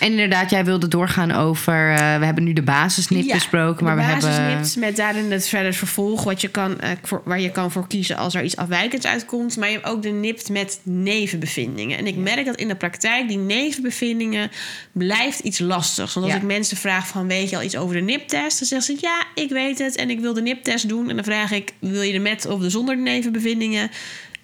[0.00, 1.90] En inderdaad, jij wilde doorgaan over...
[1.92, 4.28] eh, we hebben nu de basisnip Ja, besproken, maar de we hebben...
[4.28, 7.86] basisnipt met daarin het verder vervolg wat je kan, eh, voor, waar je kan voor
[7.86, 9.56] kiezen als er iets afwijkends uitkomt.
[9.56, 11.98] Maar je hebt ook de nipt met nevenbevindingen.
[11.98, 14.50] En ik merk dat in de praktijk die nevenbevindingen
[14.92, 16.14] blijft iets lastigs.
[16.14, 16.40] Want als Ja.
[16.40, 18.58] ik mensen vraag van weet je al iets over de niptest?
[18.58, 21.08] Dan zeggen ze ja, ik weet het en ik wil de niptest doen.
[21.10, 23.90] En dan vraag ik wil je de met of de zonder nevenbevindingen?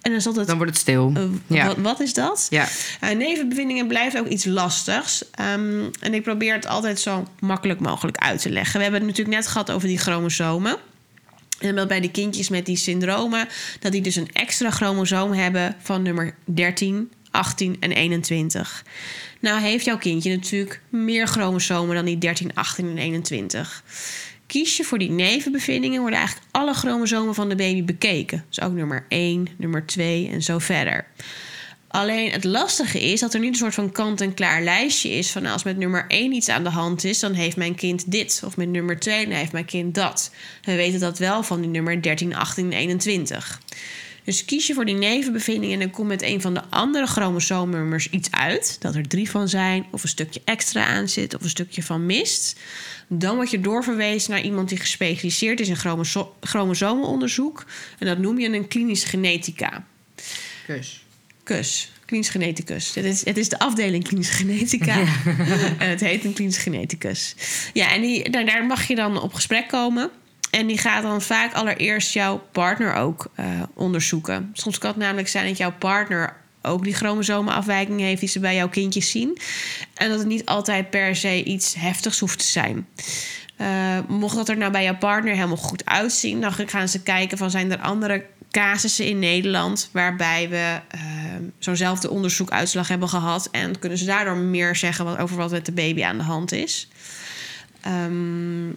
[0.06, 1.12] En dan altijd Dan wordt het stil.
[1.16, 1.66] eh, ja.
[1.66, 2.46] wat, wat is dat?
[2.50, 2.68] ja.
[3.04, 5.30] Uh, nevenbevindingen blijft ook iets lastigs.
[5.30, 8.76] Ehm, en ik probeer het altijd zo makkelijk mogelijk uit te leggen.
[8.76, 10.76] We hebben het natuurlijk net gehad over die chromosomen.
[11.58, 13.48] En dat bij de kindjes met die syndromen...
[13.80, 18.84] dat die dus een extra chromosoom hebben van nummer 13, 18 en 21.
[19.40, 23.82] Nou heeft jouw kindje natuurlijk meer chromosomen dan die 13, 18 en 21.
[24.46, 26.00] Kies je voor die nevenbevindingen...
[26.00, 28.44] worden eigenlijk alle chromosomen van de baby bekeken.
[28.48, 31.06] Dus ook nummer 1, nummer 2 en zo verder.
[31.88, 35.62] Alleen het lastige is dat er niet een soort van kant-en-klaar lijstje is van als
[35.62, 38.42] met nummer 1 iets aan de hand is, dan heeft mijn kind dit.
[38.44, 40.30] Of met nummer 2, dan heeft mijn kind dat.
[40.62, 43.60] We weten dat wel van die nummer 13, 18 en 21.
[44.24, 48.10] Dus kies je voor die nevenbevinding en dan komt met een van de andere chromosoomnummers
[48.10, 51.48] iets uit, dat er drie van zijn, of een stukje extra aan zit, of een
[51.48, 52.60] stukje van mist.
[53.08, 57.66] Dan word je doorverwezen naar iemand die gespecialiseerd is in chromoso- chromosomenonderzoek.
[57.98, 59.84] En dat noem je een klinisch genetica.
[60.66, 61.04] Kus.
[61.42, 61.92] Kus.
[62.04, 62.94] Klinisch geneticus.
[62.94, 64.98] Het is, het is de afdeling klinische genetica.
[65.78, 67.34] en het heet een klinisch geneticus.
[67.72, 70.10] Ja, en die, daar, daar mag je dan op gesprek komen.
[70.50, 74.50] En die gaat dan vaak allereerst jouw partner ook eh, onderzoeken.
[74.52, 78.54] Soms kan het namelijk zijn dat jouw partner ook die chromosomenafwijking heeft die ze bij
[78.54, 79.38] jouw kindjes zien.
[79.94, 82.86] En dat het niet altijd per se iets heftigs hoeft te zijn.
[83.56, 87.38] Eh, mocht dat er nou bij jouw partner helemaal goed uitzien, dan gaan ze kijken
[87.38, 91.00] van zijn er andere casussen in Nederland waarbij we eh,
[91.58, 95.72] zo'nzelfde onderzoekuitslag hebben gehad en kunnen ze daardoor meer zeggen wat, over wat met de
[95.72, 96.88] baby aan de hand is.
[97.80, 98.68] Ehm,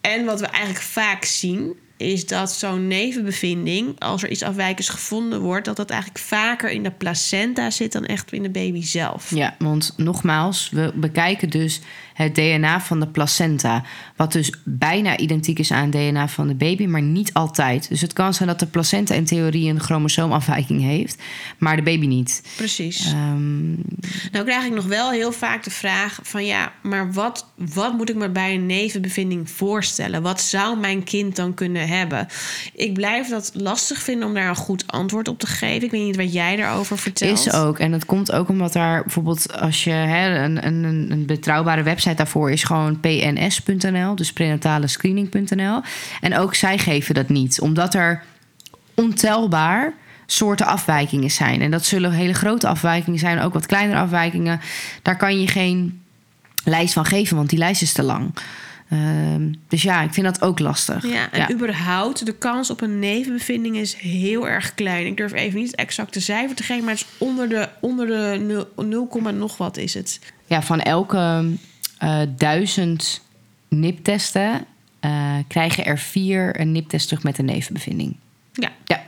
[0.00, 5.40] en wat we eigenlijk vaak zien, is dat zo'n nevenbevinding, als er iets afwijkends gevonden
[5.40, 9.30] wordt, dat dat eigenlijk vaker in de placenta zit dan echt in de baby zelf.
[9.34, 11.80] Ja, want nogmaals, we bekijken dus
[12.14, 13.82] het DNA van de placenta.
[14.16, 17.88] Wat dus bijna identiek is aan het DNA van de baby, maar niet altijd.
[17.88, 21.22] Dus het kan zijn dat de placenta in theorie een chromosoomafwijking heeft,
[21.58, 22.42] maar de baby niet.
[22.56, 23.06] Precies.
[23.06, 23.72] Ehm,
[24.32, 28.10] Nou krijg ik nog wel heel vaak de vraag van ja, maar wat, wat moet
[28.10, 30.22] ik me bij een nevenbevinding voorstellen?
[30.22, 32.26] Wat zou mijn kind dan kunnen hebben?
[32.74, 35.82] Ik blijf dat lastig vinden om daar een goed antwoord op te geven.
[35.84, 37.46] Ik weet niet wat jij daarover vertelt.
[37.46, 37.78] Is ook.
[37.78, 42.03] En dat komt ook omdat daar bijvoorbeeld als je hè, een, een, een betrouwbare website
[42.12, 45.80] daarvoor is gewoon pns.nl, dus prenatalescreening.nl.
[46.20, 48.22] En ook zij geven dat niet, omdat er
[48.94, 49.92] ontelbaar
[50.26, 51.60] soorten afwijkingen zijn.
[51.60, 54.60] En dat zullen hele grote afwijkingen zijn, ook wat kleinere afwijkingen.
[55.02, 56.02] Daar kan je geen
[56.64, 58.34] lijst van geven, want die lijst is te lang.
[58.88, 61.06] Ehm, dus ja, ik vind dat ook lastig.
[61.06, 65.06] Ja, en überhaupt, de kans op een nevenbevinding is heel erg klein.
[65.06, 68.06] Ik durf even niet het exacte cijfer te geven, maar het is onder de, onder
[68.06, 70.20] de 0, 0, nog wat is het.
[70.46, 71.44] Ja, van elke
[72.04, 73.22] eh, duizend
[73.68, 74.66] niptesten
[75.00, 78.16] eh, krijgen er vier een niptest terug met een nevenbevinding.
[78.52, 78.72] Ja.
[78.84, 79.02] Ja,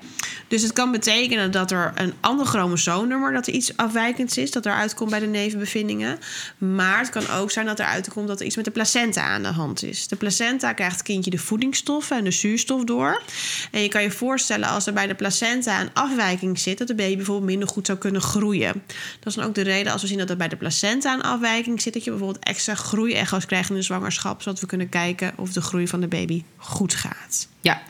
[0.48, 4.66] Dus het kan betekenen dat er een ander chromosoomnummer, dat er iets afwijkends is, dat
[4.66, 6.18] er uitkomt bij de nevenbevindingen.
[6.58, 9.42] Maar het kan ook zijn dat er uitkomt dat er iets met de placenta aan
[9.42, 10.08] de hand is.
[10.08, 13.22] De placenta krijgt het kindje de voedingsstoffen en de zuurstof door.
[13.70, 16.94] En je kan je voorstellen als er bij de placenta een afwijking zit, dat de
[16.94, 18.82] baby bijvoorbeeld minder goed zou kunnen groeien.
[19.18, 21.22] Dat is dan ook de reden als we zien dat er bij de placenta een
[21.22, 25.32] afwijking zit, dat je bijvoorbeeld extra groeiecho's krijgt in de zwangerschap, zodat we kunnen kijken
[25.36, 27.48] of de groei van de baby goed gaat.
[27.60, 27.82] ja.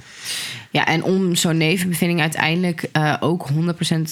[0.70, 3.54] Ja en om zo'n nevenbevinding uiteindelijk eh, ook 100%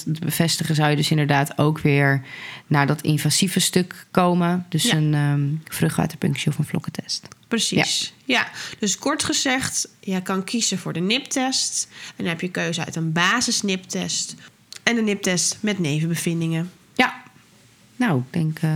[0.03, 2.23] te bevestigen, zou je dus inderdaad ook weer
[2.67, 4.67] naar dat invasieve stuk komen.
[4.69, 4.97] Dus Ja.
[4.97, 7.29] een ehm vruchtwaterpunctie of een vlokkentest.
[7.49, 8.13] Precies.
[8.25, 8.49] Ja.
[8.79, 11.89] dus kort gezegd, je kan kiezen voor de NIP-test.
[12.07, 14.35] En dan heb je keuze uit een basis-NIP-test
[14.83, 16.71] en een NIP-test met nevenbevindingen.
[16.95, 17.23] Ja,
[17.97, 18.59] nou, ik denk.
[18.59, 18.71] eh,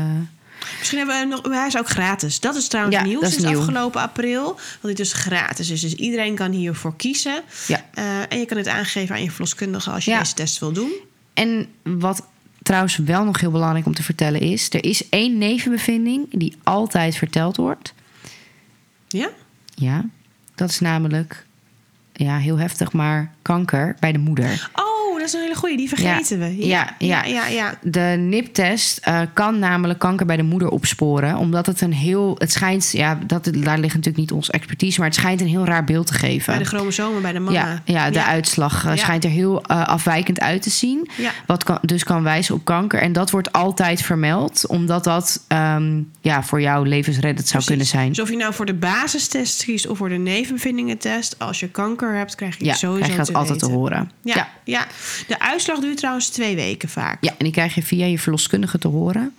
[0.79, 2.41] Misschien hebben we nog, hij is ook gratis.
[2.41, 3.59] Dat is trouwens Ja, nieuw sinds nieuw.
[3.59, 4.43] afgelopen april.
[4.45, 5.81] Want dit dus gratis is.
[5.81, 7.43] Dus iedereen kan hiervoor kiezen.
[7.67, 7.85] ja.
[7.95, 10.19] Eh, en je kan het aangeven aan je verloskundige als je Ja.
[10.19, 10.93] deze test wil doen.
[11.35, 12.27] En wat
[12.63, 17.17] trouwens wel nog heel belangrijk om te vertellen is: er is één nevenbevinding die altijd
[17.17, 17.95] verteld wordt.
[19.09, 19.29] Ja?
[19.75, 20.05] Ja,
[20.55, 21.47] dat is namelijk,
[22.13, 24.71] ja, heel heftig, maar kanker bij de moeder.
[24.75, 24.85] Oh,
[25.29, 25.77] is een hele goeie.
[25.77, 26.67] Die vergeten we.
[26.67, 27.25] Ja, ja.
[27.25, 27.79] ja, ja.
[27.83, 31.37] De NIP-test eh, kan namelijk kanker bij de moeder opsporen.
[31.37, 32.35] Omdat het een heel...
[32.39, 32.91] Het schijnt...
[32.93, 34.99] Ja, dat, daar ligt natuurlijk niet onze expertise...
[34.99, 36.53] maar het schijnt een heel raar beeld te geven.
[36.53, 37.53] Bij de chromosomen bij de mama.
[37.59, 41.09] Ja, ja, de uitslag eh, schijnt er heel eh, afwijkend uit te zien.
[41.17, 41.31] Ja.
[41.47, 43.01] Wat kan, dus kan wijzen op kanker.
[43.01, 48.09] En dat wordt altijd vermeld, omdat dat ehm, ja, voor jou levensreddend zou kunnen zijn.
[48.09, 52.15] Dus of je nou voor de basistest kiest of voor de nevenvindingentest, als je kanker
[52.15, 54.11] hebt, krijg je Ja, sowieso krijg je dat te altijd te horen.
[54.23, 54.87] Ja, Ja.
[55.27, 57.19] De uitslag duurt trouwens twee weken vaak.
[57.21, 59.35] Ja, en die krijg je via je verloskundige te horen.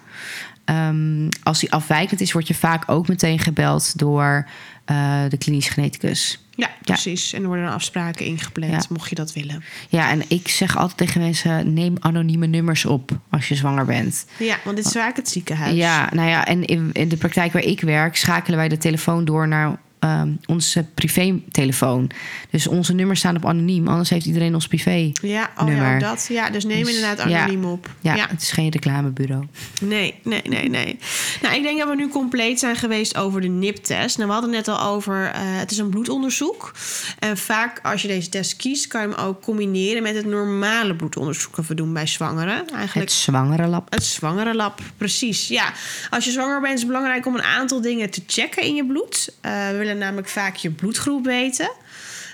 [0.66, 4.48] Ehm, als die afwijkend is, word je vaak ook meteen gebeld door
[4.86, 6.44] eh, de klinisch geneticus.
[6.56, 7.34] Ja, precies.
[7.34, 8.82] En er worden dan afspraken ingepland, Ja.
[8.90, 9.64] mocht je dat willen.
[9.90, 14.26] Ja, en ik zeg altijd tegen mensen: neem anonieme nummers op als je zwanger bent.
[14.38, 15.76] Ja, want dit is vaak het ziekenhuis.
[15.76, 19.26] Ja, nou ja, en in, in de praktijk waar ik werk, schakelen wij de telefoon
[19.26, 22.10] door naar ehm, onze privé-telefoon.
[22.50, 25.12] Dus onze nummers staan op anoniem, anders heeft iedereen ons privé.
[25.22, 26.00] Ja, oh ja, Nummer.
[26.00, 26.26] dat.
[26.30, 27.42] Ja, dus neem Dus, inderdaad ja.
[27.44, 27.90] anoniem op.
[28.02, 28.28] Ja, ja.
[28.30, 29.46] het is geen reclamebureau.
[29.82, 31.00] Nee, nee, nee, nee.
[31.42, 34.16] Nou, ik denk dat we nu compleet zijn geweest over de NIP-test.
[34.18, 36.74] Nou, we hadden net al over, eh, het is een bloedonderzoek.
[37.20, 40.96] En vaak als je deze test kiest, kan je hem ook combineren met het normale
[40.96, 42.68] bloedonderzoek dat we doen bij zwangeren.
[42.70, 43.94] Eigenlijk Het zwangere lab.
[43.94, 45.48] het zwangere lab, precies.
[45.48, 45.74] Ja,
[46.10, 48.86] als je zwanger bent is het belangrijk om een aantal dingen te checken in je
[48.86, 49.34] bloed.
[49.42, 51.72] Eh, we willen namelijk vaak je bloedgroep weten.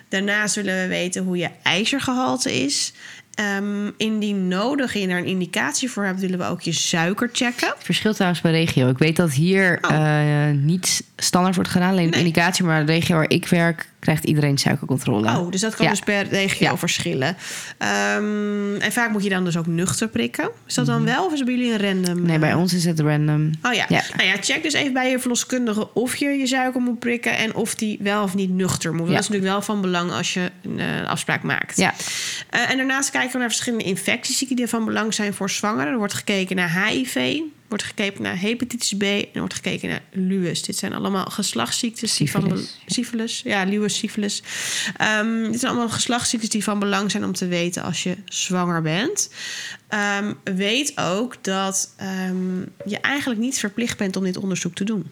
[0.10, 2.94] Daarnaast willen we weten hoe je ijzergehalte is.
[3.34, 7.68] Ehm, indien nodig je er een indicatie voor hebt, willen we ook je suiker checken.
[7.68, 8.90] Het verschilt trouwens per regio.
[8.90, 9.92] Ik weet dat hier Oh.
[10.50, 12.20] eh, niet standaard wordt gedaan, alleen Nee.
[12.20, 12.66] indicatie.
[12.66, 15.28] Maar de regio waar ik werk, krijgt iedereen suikercontrole.
[15.28, 15.92] Oh, dus dat kan Ja.
[15.92, 16.78] dus per regio Ja.
[16.78, 17.38] verschillen.
[17.78, 20.50] Ehm, en vaak moet je dan dus ook nuchter prikken.
[20.68, 22.18] Is dat dan wel of is het bij jullie een random?
[22.18, 22.26] Mhm.
[22.26, 23.52] Nee, bij eh, ons is het random.
[23.64, 23.86] Oh ja.
[23.90, 24.04] Ja.
[24.18, 27.56] Nou ja, check dus even bij je verloskundige of je je suiker moet prikken en
[27.56, 29.08] of die wel of niet nuchter moet.
[29.08, 31.78] Dat is natuurlijk wel van belang als je een eh, afspraak maakt.
[31.78, 31.94] Ja.
[32.50, 35.92] Eh, en daarnaast kijken we naar verschillende infecties die van belang zijn voor zwangeren.
[35.92, 37.40] Er wordt gekeken naar HIV,
[37.76, 40.62] wordt gekeken naar hepatitis B en wordt gekeken naar lues.
[40.62, 43.42] Dit zijn allemaal geslachtsziektes die van Syphilis.
[43.44, 44.44] ja, lues, syphilis.
[44.98, 48.82] Ehm, dit zijn allemaal geslachtsziektes die van belang zijn om te weten als je zwanger
[48.82, 49.30] bent.
[49.88, 55.12] Ehm, weet ook dat ehm, je eigenlijk niet verplicht bent om dit onderzoek te doen.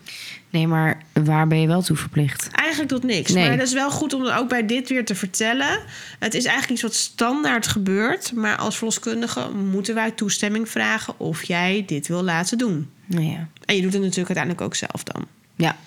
[0.49, 2.49] Nee, maar waar ben je wel toe verplicht?
[2.51, 3.31] Eigenlijk tot niks.
[3.31, 3.47] Nee.
[3.47, 5.79] Maar dat is wel goed om ook bij dit weer te vertellen.
[6.19, 8.31] Het is eigenlijk iets wat standaard gebeurt.
[8.33, 12.89] Maar als verloskundige moeten wij toestemming vragen of jij dit wil laten doen.
[13.05, 13.47] Nou ja.
[13.65, 15.27] En je doet het natuurlijk uiteindelijk ook zelf dan.
[15.55, 15.77] Ja.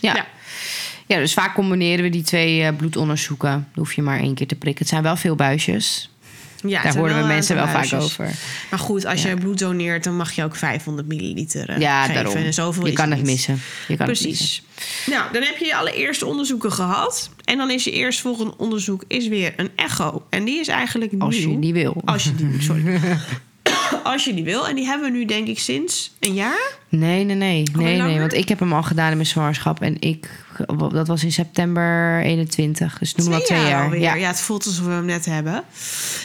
[0.00, 0.14] Ja.
[0.14, 0.26] Ja.
[1.06, 1.18] ja.
[1.18, 3.50] dus vaak combineren we die twee eh, bloedonderzoeken.
[3.50, 4.82] Dan hoef je maar één keer te prikken.
[4.82, 6.10] Het zijn wel veel buisjes.
[6.62, 8.30] Ja, het Daar horen we mensen wel vaak over.
[8.70, 9.28] Maar goed, als Ja.
[9.28, 12.14] je bloed doneert, dan mag je ook 500 milliliter eh, Ja, geven.
[12.14, 12.34] daarom.
[12.44, 13.26] En zoveel Je kan het niet.
[13.26, 13.60] missen.
[13.88, 14.26] Je kan het missen.
[14.28, 14.62] Precies.
[15.06, 17.30] Nou, dan heb je je allereerste onderzoeken gehad.
[17.44, 20.26] En dan is je eerstvolgende onderzoek is weer een echo.
[20.30, 21.50] En die is eigenlijk Als nieuw.
[21.50, 22.02] je die wil.
[22.04, 23.00] Als je die, sorry.
[24.04, 24.68] Als je die wil.
[24.68, 26.72] En die hebben we nu denk ik sinds een jaar.
[26.88, 27.62] Nee, nee, nee.
[27.72, 28.18] Nee, nee.
[28.18, 29.80] Want ik heb hem al gedaan in mijn zwangerschap.
[29.80, 30.28] En ik,
[30.92, 32.98] dat was in september 21.
[32.98, 33.84] Dus noem maar twee jaar.
[33.84, 34.00] alweer.
[34.00, 34.14] Ja.
[34.14, 34.26] Ja.
[34.26, 35.64] het voelt alsof we hem net hebben.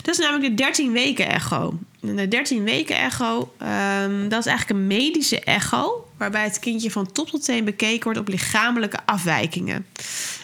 [0.02, 1.80] Dat is namelijk de 13 weken echo.
[2.00, 6.08] De 13 weken echo, ehm, dat is eigenlijk een medische echo...
[6.18, 9.86] waarbij het kindje van top tot teen bekeken wordt op lichamelijke afwijkingen.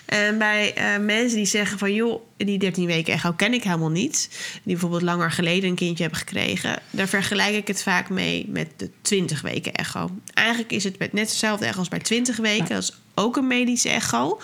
[0.06, 1.94] En bij eh, mensen die zeggen van...
[1.94, 4.30] joh, die 13 weken echo ken ik helemaal niet...
[4.54, 6.80] die bijvoorbeeld langer geleden een kindje hebben gekregen...
[6.90, 10.10] daar vergelijk ik het vaak mee met de 20 weken echo.
[10.34, 12.68] Eigenlijk is het met net hetzelfde echo als bij 20 weken.
[12.68, 14.40] Dat is ook een medische echo...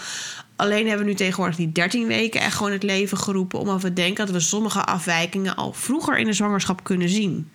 [0.56, 3.60] Alleen hebben we nu tegenwoordig die 13 weken echt gewoon in het leven geroepen.
[3.60, 7.50] Omdat we denken dat we sommige afwijkingen al vroeger in de zwangerschap kunnen zien.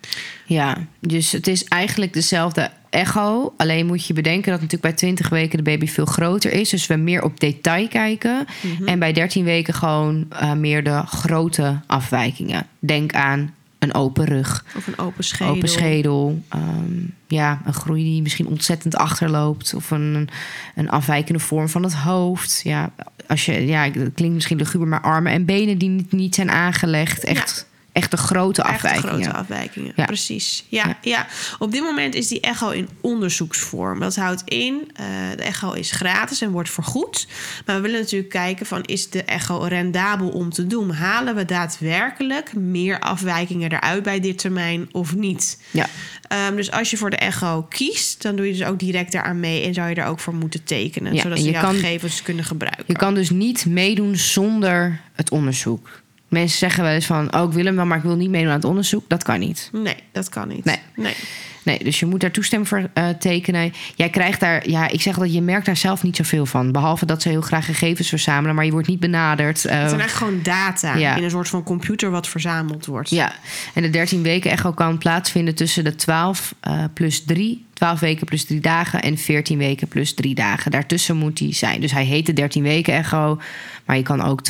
[0.45, 3.53] Ja, dus het is eigenlijk dezelfde echo.
[3.57, 6.69] Alleen moet je bedenken dat natuurlijk bij 20 weken de baby veel groter is.
[6.69, 8.45] Dus we meer op detail kijken.
[8.61, 8.87] Mhm.
[8.87, 12.67] En bij 13 weken gewoon eh, meer de grote afwijkingen.
[12.79, 15.55] Denk aan een open rug, Of een open schedel.
[15.55, 16.43] open schedel.
[16.49, 16.93] ehm,
[17.27, 19.73] ja, een groei die misschien ontzettend achterloopt.
[19.73, 20.29] Of een,
[20.75, 22.61] een afwijkende vorm van het hoofd.
[22.63, 22.91] Ja,
[23.27, 26.51] als je, ja, het klinkt misschien luguber, maar armen en benen die niet, niet zijn
[26.51, 27.23] aangelegd.
[27.23, 27.67] Echt,
[28.01, 29.09] echt de grote afwijkingen.
[29.23, 30.05] grote afwijkingen, Ja.
[30.05, 30.65] precies.
[30.67, 30.97] Ja, Ja.
[31.01, 31.27] ja.
[31.59, 33.99] op dit moment is die echo in onderzoeksvorm.
[33.99, 37.27] Dat houdt in, eh, de echo is gratis en wordt vergoed.
[37.65, 40.91] Maar we willen natuurlijk kijken van, is de echo rendabel om te doen?
[40.91, 45.61] Halen we daadwerkelijk meer afwijkingen eruit bij dit termijn of niet?
[45.71, 45.85] Ja.
[46.27, 49.39] Ehm, dus als je voor de echo kiest, dan doe je dus ook direct daaraan
[49.39, 51.73] mee en zou je daar ook voor moeten tekenen, Ja, zodat ze je jouw kan-
[51.75, 52.83] gegevens kunnen gebruiken.
[52.87, 56.01] Je kan dus niet meedoen zonder het onderzoek.
[56.29, 58.49] Mensen zeggen wel eens van, oh ik wil hem wel, maar ik wil niet meedoen
[58.49, 59.03] aan het onderzoek.
[59.07, 59.69] Dat kan niet.
[59.73, 60.65] Nee, dat kan niet.
[60.65, 60.77] Nee.
[60.95, 61.15] nee.
[61.63, 63.73] Nee, dus je moet daar toestemming voor eh, tekenen.
[63.95, 66.71] Jij krijgt daar, ja, ik zeg dat je merkt daar zelf niet zoveel van.
[66.71, 69.65] Behalve dat ze heel graag gegevens verzamelen, maar je wordt niet benaderd.
[69.65, 71.15] eh, Het zijn eigenlijk gewoon data Ja.
[71.15, 73.09] in een soort van computer wat verzameld wordt.
[73.09, 73.33] ja,
[73.73, 78.25] en de 13 weken echo kan plaatsvinden tussen de 12 eh, plus 3, 12 weken
[78.25, 80.71] plus 3 dagen en 14 weken plus 3 dagen.
[80.71, 81.81] Daartussen moet die zijn.
[81.81, 83.39] Dus hij heet de 13 weken echo,
[83.85, 84.41] maar je kan ook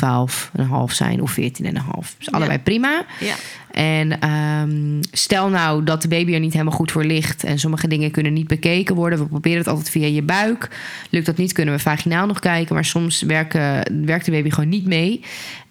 [0.58, 1.46] 12,5 zijn of 14,5.
[2.18, 3.04] Dus allebei prima.
[3.20, 3.34] Ja.
[3.70, 7.88] En ehm, stel nou dat de baby er niet helemaal goed voor ligt en sommige
[7.88, 9.18] dingen kunnen niet bekeken worden.
[9.18, 10.68] We proberen het altijd via je buik.
[11.10, 12.74] Lukt dat niet, kunnen we vaginaal nog kijken.
[12.74, 15.20] Maar soms werken, werkt de baby gewoon niet mee.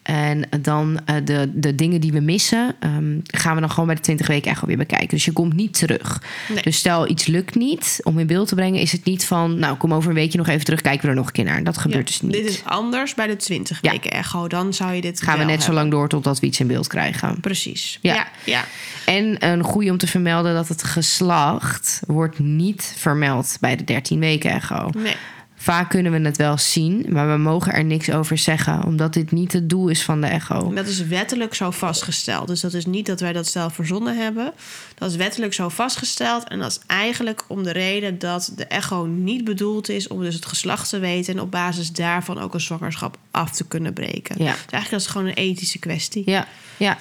[0.09, 3.95] En dan eh, de, de dingen die we missen, ehm, gaan we dan gewoon bij
[3.95, 5.07] de 20 weken echt weer bekijken.
[5.07, 6.21] Dus je komt niet terug.
[6.53, 6.61] Nee.
[6.63, 9.77] Dus stel iets lukt niet om in beeld te brengen, is het niet van, nou
[9.77, 11.63] kom over een weekje nog even terug, kijken we er nog een keer naar.
[11.63, 12.31] Dat gebeurt Ja, dus niet.
[12.31, 13.91] Dit is anders bij de 20 Ja.
[13.91, 14.47] weken echo.
[14.47, 16.87] Dan zou je dit gaan we net zo lang door totdat we iets in beeld
[16.87, 17.39] krijgen.
[17.39, 17.99] Precies.
[18.01, 18.13] Ja.
[18.13, 18.27] Ja.
[18.45, 18.63] ja.
[19.05, 24.19] En een goede om te vermelden dat het geslacht wordt niet vermeld bij de 13
[24.19, 24.89] weken echo.
[24.97, 25.15] Nee.
[25.61, 29.31] Vaak kunnen we het wel zien, maar we mogen er niks over zeggen, omdat dit
[29.31, 30.73] niet het doel is van de echo.
[30.73, 32.47] Dat is wettelijk zo vastgesteld.
[32.47, 34.53] Dus dat is niet dat wij dat zelf verzonnen hebben.
[34.95, 36.47] Dat is wettelijk zo vastgesteld.
[36.47, 40.35] En dat is eigenlijk om de reden dat de echo niet bedoeld is om dus
[40.35, 41.33] het geslacht te weten.
[41.33, 44.35] En op basis daarvan ook een zwangerschap af te kunnen breken.
[44.43, 44.51] Ja.
[44.51, 46.23] Dus eigenlijk is gewoon een ethische kwestie.
[46.25, 46.97] Ja, ja.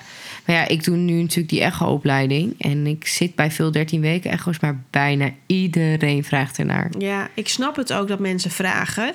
[0.52, 4.60] Ja, ik doe nu natuurlijk die echo-opleiding en ik zit bij veel 13 weken echo's,
[4.60, 6.90] maar bijna iedereen vraagt ernaar.
[6.98, 9.14] Ja, ik snap het ook dat mensen vragen.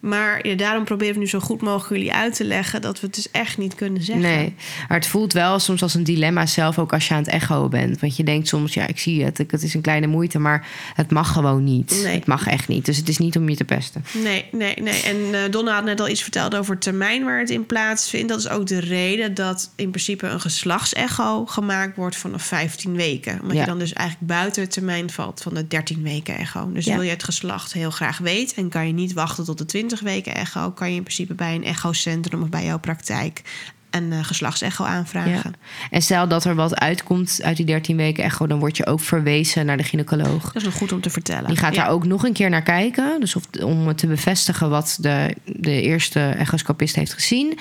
[0.00, 3.06] Maar ja, daarom proberen we nu zo goed mogelijk jullie uit te leggen dat we
[3.06, 4.24] het dus echt niet kunnen zeggen.
[4.24, 4.54] Nee,
[4.88, 7.68] maar het voelt wel soms als een dilemma zelf, ook als je aan het echo
[7.68, 8.00] bent.
[8.00, 10.66] Want je denkt soms, ja, ik zie het, ik- het is een kleine moeite, maar
[10.94, 12.00] het mag gewoon niet.
[12.02, 12.14] Nee.
[12.14, 12.84] Het mag echt niet.
[12.84, 14.04] Dus het is niet om je te pesten.
[14.22, 15.02] Nee, nee, nee.
[15.02, 18.28] En eh, Donna had net al iets verteld over termijn waar het in plaatsvindt.
[18.28, 23.38] Dat is ook de reden dat in principe een geslachtsecho gemaakt wordt vanaf 15 weken.
[23.40, 23.60] Omdat Ja.
[23.62, 26.72] je dan dus eigenlijk buiten het termijn valt van de 13 weken echo.
[26.72, 26.92] Dus Ja.
[26.94, 29.85] wil je het geslacht heel graag weten en kan je niet wachten tot de 20
[30.00, 33.42] weken echo, kan je in principe bij een echocentrum of bij jouw praktijk
[33.90, 35.32] een eh, geslachtsecho aanvragen.
[35.32, 35.50] Ja.
[35.90, 39.00] En stel dat er wat uitkomt uit die 13 weken echo, dan word je ook
[39.00, 40.42] verwezen naar de gynaecoloog.
[40.42, 41.46] Dat is nog goed om te vertellen.
[41.46, 41.82] Die gaat Ja.
[41.82, 43.20] daar ook nog een keer naar kijken.
[43.20, 47.58] Dus of, om te bevestigen wat de, de eerste echoscopist heeft gezien.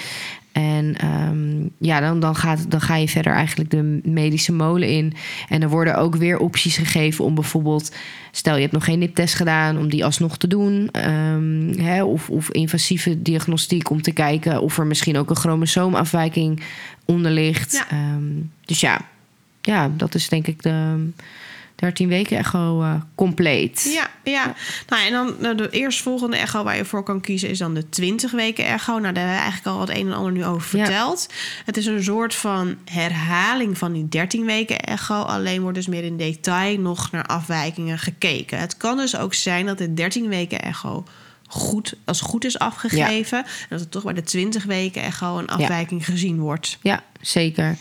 [0.56, 5.14] En ehm, ja, dan, dan, gaat, dan ga je verder eigenlijk de medische molen in.
[5.50, 7.96] En er worden ook weer opties gegeven om bijvoorbeeld...
[8.32, 10.90] stel je hebt nog geen niptest gedaan, om die alsnog te doen.
[10.92, 16.62] Ehm, hè, of, of invasieve diagnostiek om te kijken of er misschien ook een chromosoomafwijking
[17.06, 17.72] onder ligt.
[17.74, 17.90] Ja.
[17.90, 18.32] Ehm,
[18.66, 19.02] dus ja,
[19.62, 21.10] ja, dat is denk ik de
[21.86, 23.90] 13 weken echo eh, compleet.
[23.94, 24.54] Ja, ja.
[24.90, 27.90] Nou, en dan nou, de eerstvolgende echo waar je voor kan kiezen is dan de
[27.90, 29.00] 20 weken echo.
[29.00, 30.86] Nou, daar hebben we eigenlijk al het een en ander nu over Ja.
[30.86, 31.28] verteld.
[31.66, 35.22] Het is een soort van herhaling van die 13 weken echo.
[35.22, 38.60] Alleen wordt dus meer in detail nog naar afwijkingen gekeken.
[38.60, 41.04] Het kan dus ook zijn dat de 13 weken echo
[41.48, 43.38] goed, als goed is afgegeven.
[43.38, 46.78] En dat er toch bij de 20 weken echo een afwijking gezien wordt.
[46.82, 47.78] Ja, zeker.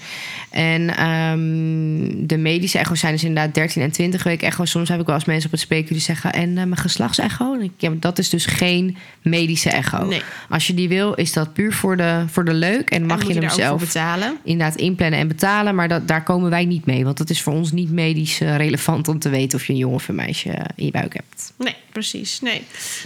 [0.50, 4.64] En ehm, de medische echo's zijn dus inderdaad 13 en 20 weken echo.
[4.64, 6.32] Soms heb ik wel eens mensen op het spreken die zeggen...
[6.32, 7.56] en eh, mijn geslachtsecho?
[7.76, 10.06] Ja, dat is dus geen medische echo.
[10.06, 10.22] Nee.
[10.48, 12.90] Als je die wil, is dat puur voor de, voor de leuk.
[12.90, 14.36] En mag en je, hem zelf betalen.
[14.44, 15.74] inderdaad inplannen en betalen.
[15.74, 17.04] Maar dat, daar komen wij niet mee.
[17.04, 19.58] Want dat is voor ons niet medisch eh, relevant om te weten...
[19.58, 21.52] of je een jongen of een meisje eh, in je buik hebt.
[21.58, 22.40] Nee, precies.
[22.40, 22.62] Nee.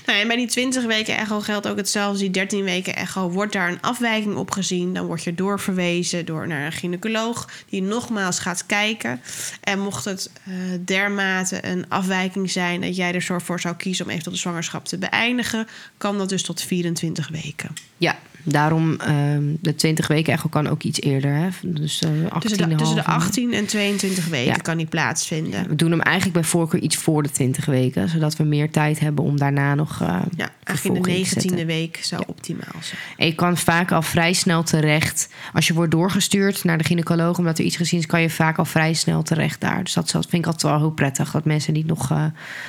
[0.07, 2.18] Nou, en bij die 20 weken echo geldt ook hetzelfde.
[2.18, 4.94] Die 13 weken echo wordt daar een afwijking op gezien.
[4.94, 9.20] Dan word je doorverwezen door naar een gynaecoloog die nogmaals gaat kijken.
[9.60, 14.04] En mocht het eh, dermate een afwijking zijn dat jij er zo voor zou kiezen
[14.04, 17.74] om eventueel de zwangerschap te beëindigen, kan dat dus tot 24 weken.
[17.96, 21.35] Ja, daarom ehm, de 20 weken echo kan ook iets eerder.
[21.35, 21.48] Hè?
[21.62, 24.55] Dus eh 18,5 Tussen de, tussen de en- 18 en 22 weken Ja.
[24.57, 25.68] kan die plaatsvinden.
[25.68, 29.01] We doen hem eigenlijk bij voorkeur iets voor de 20 weken, zodat we meer tijd
[29.01, 30.01] hebben om daarna nog.
[30.01, 31.51] eh, Ja, eigenlijk in de te zetten.
[31.59, 33.01] 19e week zou optimaal zijn.
[33.16, 35.29] En je kan vaak al vrij snel terecht.
[35.53, 38.59] Als je wordt doorgestuurd naar de gynaecoloog omdat er iets gezien is, kan je vaak
[38.59, 39.85] al vrij snel terecht daar.
[39.85, 41.31] Dus dat vind ik altijd wel heel prettig.
[41.31, 42.24] Dat mensen niet nog eh,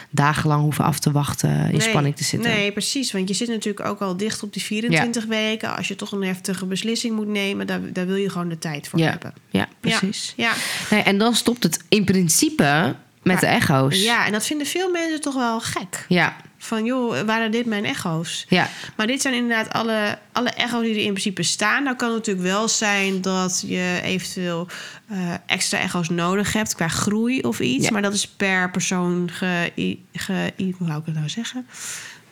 [0.09, 2.49] dagenlang hoeven af te wachten in spanning te zitten.
[2.51, 3.11] Nee, precies.
[3.11, 5.58] Want je zit natuurlijk ook al dicht op die 24 weken.
[5.63, 8.87] Als je toch een heftige beslissing moet nemen, daar, daar wil je gewoon de tijd
[8.87, 9.33] voor Ja, hebben.
[9.49, 10.33] ja, precies.
[10.35, 10.53] Ja,
[10.89, 13.47] Nee, en dan stopt het in principe met Ja.
[13.47, 14.03] de echo's.
[14.03, 16.05] ja, en dat vinden veel mensen toch wel gek.
[16.07, 18.45] ja, Van joh, waren dit mijn echo's?
[18.49, 18.69] ja.
[18.95, 21.83] Maar dit zijn inderdaad alle, alle echo's die er in principe staan.
[21.83, 24.67] Nou kan het natuurlijk wel zijn dat je eventueel
[25.07, 27.85] eh, extra echo's nodig hebt qua groei of iets.
[27.85, 27.91] Ja.
[27.91, 29.71] Maar dat is per persoon ge,
[30.13, 31.67] ge, hoe zou ik het nou zeggen?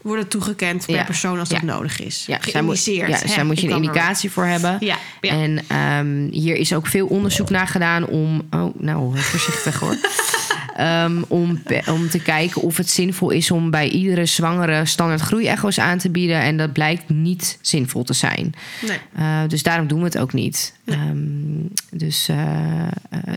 [0.02, 1.04] Worden toegekend per Ja.
[1.04, 1.66] persoon als dat Ja.
[1.66, 2.24] nodig is.
[2.28, 3.10] Ja, daar moet, Geïndiceerd.
[3.10, 4.78] ja, dus daar moet je een indicatie voor hebben.
[4.80, 4.98] Ja.
[5.22, 8.48] En ehm, hier is ook veel onderzoek naar gedaan om.
[8.52, 9.96] Oh, nou, voorzichtig hoor.
[10.78, 15.80] Ehm, om, om te kijken of het zinvol is om bij iedere zwangere standaard groeiecho's
[15.80, 16.42] aan te bieden.
[16.42, 18.54] En dat blijkt niet zinvol te zijn.
[18.88, 18.98] Nee.
[19.16, 20.74] Eh, dus daarom doen we het ook niet.
[20.86, 21.18] Ehm,
[21.92, 22.38] dus eh,
[22.82, 22.88] eh,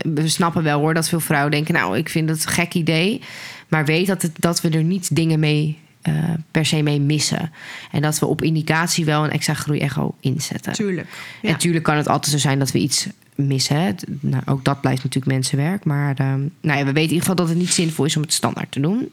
[0.03, 3.21] we snappen wel hoor dat veel vrouwen denken: Nou, ik vind het een gek idee.
[3.67, 6.13] Maar weet dat, het, dat we er niet dingen mee eh,
[6.51, 7.51] per se mee missen.
[7.91, 10.73] En dat we op indicatie wel een extra groeiecho inzetten.
[10.73, 11.07] Tuurlijk.
[11.07, 11.51] En Ja.
[11.51, 13.95] natuurlijk kan het altijd zo zijn dat we iets missen.
[14.19, 15.83] Nou, ook dat blijft natuurlijk mensenwerk.
[15.83, 18.21] Maar ehm, nou ja, we weten in ieder geval dat het niet zinvol is om
[18.21, 19.09] het standaard te doen.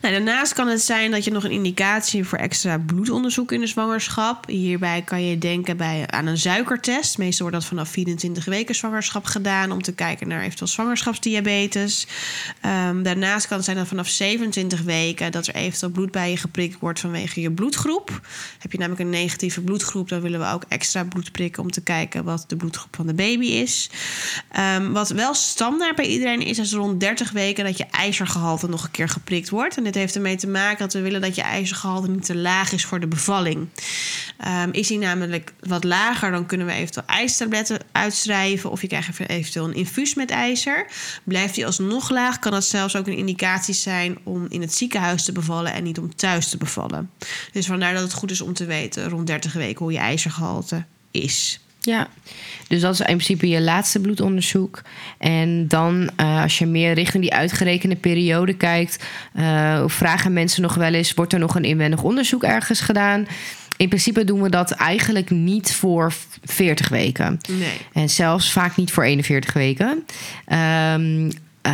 [0.00, 3.66] Nou, daarnaast kan het zijn dat je nog een indicatie voor extra bloedonderzoek in de
[3.66, 4.46] zwangerschap.
[4.46, 7.18] Hierbij kan je denken bij, aan een suikertest.
[7.18, 12.06] Meestal wordt dat vanaf 24 weken zwangerschap gedaan om te kijken naar eventueel zwangerschapsdiabetes.
[12.60, 16.36] Ehm, daarnaast kan het zijn dat vanaf 27 weken dat er eventueel bloed bij je
[16.36, 18.20] geprikt wordt vanwege je bloedgroep.
[18.58, 21.80] Heb je namelijk een negatieve bloedgroep, dan willen we ook extra bloed prikken om te
[21.80, 23.90] kijken wat de bloedgroep van de baby is.
[24.48, 28.84] Ehm, wat wel standaard bij iedereen is, is rond 30 weken dat je ijzergehalte nog
[28.84, 29.52] een keer geprikt wordt.
[29.62, 32.72] En dit heeft ermee te maken dat we willen dat je ijzergehalte niet te laag
[32.72, 33.68] is voor de bevalling.
[34.38, 38.70] Ehm, is die namelijk wat lager, dan kunnen we eventueel ijstabletten uitschrijven.
[38.70, 40.86] Of je krijgt even- eventueel een infuus met ijzer.
[41.24, 45.24] Blijft die alsnog laag, kan dat zelfs ook een indicatie zijn om in het ziekenhuis
[45.24, 47.10] te bevallen en niet om thuis te bevallen.
[47.52, 50.84] Dus vandaar dat het goed is om te weten rond 30 weken hoe je ijzergehalte
[51.10, 51.63] is.
[51.84, 52.08] Ja,
[52.68, 54.82] dus dat is in principe je laatste bloedonderzoek.
[55.18, 60.74] En dan, eh, als je meer richting die uitgerekende periode kijkt, eh, vragen mensen nog
[60.74, 63.26] wel eens: wordt er nog een inwendig onderzoek ergens gedaan?
[63.76, 66.12] In principe doen we dat eigenlijk niet voor
[66.44, 67.40] 40 weken.
[67.48, 67.76] Nee.
[67.92, 70.04] En zelfs vaak niet voor 41 weken.
[70.46, 71.30] Ehm,
[71.64, 71.72] eh,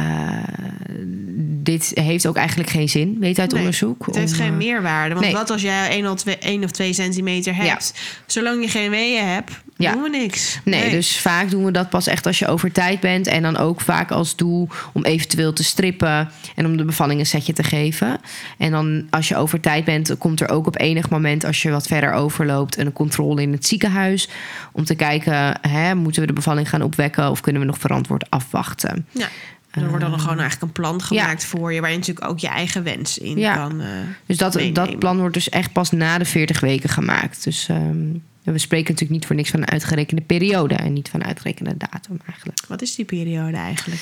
[1.62, 4.06] dit heeft ook eigenlijk geen zin, weet uit Nee, onderzoek.
[4.06, 5.14] Het heeft om, geen eh, meerwaarde.
[5.14, 5.34] Want nee.
[5.34, 7.94] wat als jij 1 of 2, 1 of 2 centimeter hebt?
[8.26, 9.92] Zolang je geen weeën hebt, Ja.
[9.92, 10.60] doen we niks.
[10.64, 13.26] Nee, dus vaak doen we dat pas echt als je over tijd bent.
[13.26, 17.26] En dan ook vaak als doel om eventueel te strippen en om de bevalling een
[17.26, 18.20] setje te geven.
[18.58, 21.70] En dan als je over tijd bent, komt er ook op enig moment, als je
[21.70, 24.28] wat verder overloopt, een controle in het ziekenhuis.
[24.72, 28.30] Om te kijken, hè, moeten we de bevalling gaan opwekken of kunnen we nog verantwoord
[28.30, 29.06] afwachten?
[29.10, 29.28] Ja.
[29.70, 31.80] Er wordt dan gewoon eigenlijk een plan gemaakt voor je...
[31.80, 33.54] waar je natuurlijk ook je eigen wens in Ja.
[33.54, 33.80] kan...
[33.80, 33.86] eh,
[34.26, 34.74] Dus dat, meenemen.
[34.86, 37.44] dat plan wordt dus echt pas na de 40 weken gemaakt.
[37.44, 38.06] Dus ehm,
[38.42, 41.74] we spreken natuurlijk niet voor niks van een uitgerekende periode en niet van een uitgerekende
[41.76, 42.58] datum eigenlijk.
[42.68, 44.00] Wat is die periode eigenlijk?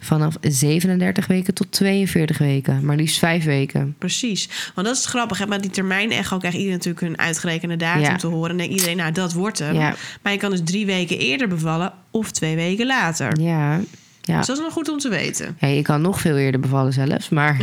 [0.00, 3.94] Vanaf 37 weken tot 42 weken, maar liefst vijf weken.
[3.98, 4.48] Precies.
[4.74, 5.38] Want dat is grappig.
[5.38, 5.46] Hè?
[5.46, 8.16] Met die termijn echo krijgt iedereen natuurlijk een uitgerekende datum Ja.
[8.16, 8.50] te horen.
[8.50, 9.94] En denkt iedereen, nou, dat wordt hem.
[10.22, 13.40] Maar je kan dus drie weken eerder bevallen of twee weken later.
[13.40, 13.80] Ja,
[14.28, 14.36] ja.
[14.36, 15.56] Dus dat is nog goed om te weten.
[15.60, 17.56] ja je kan nog veel eerder bevallen zelfs, maar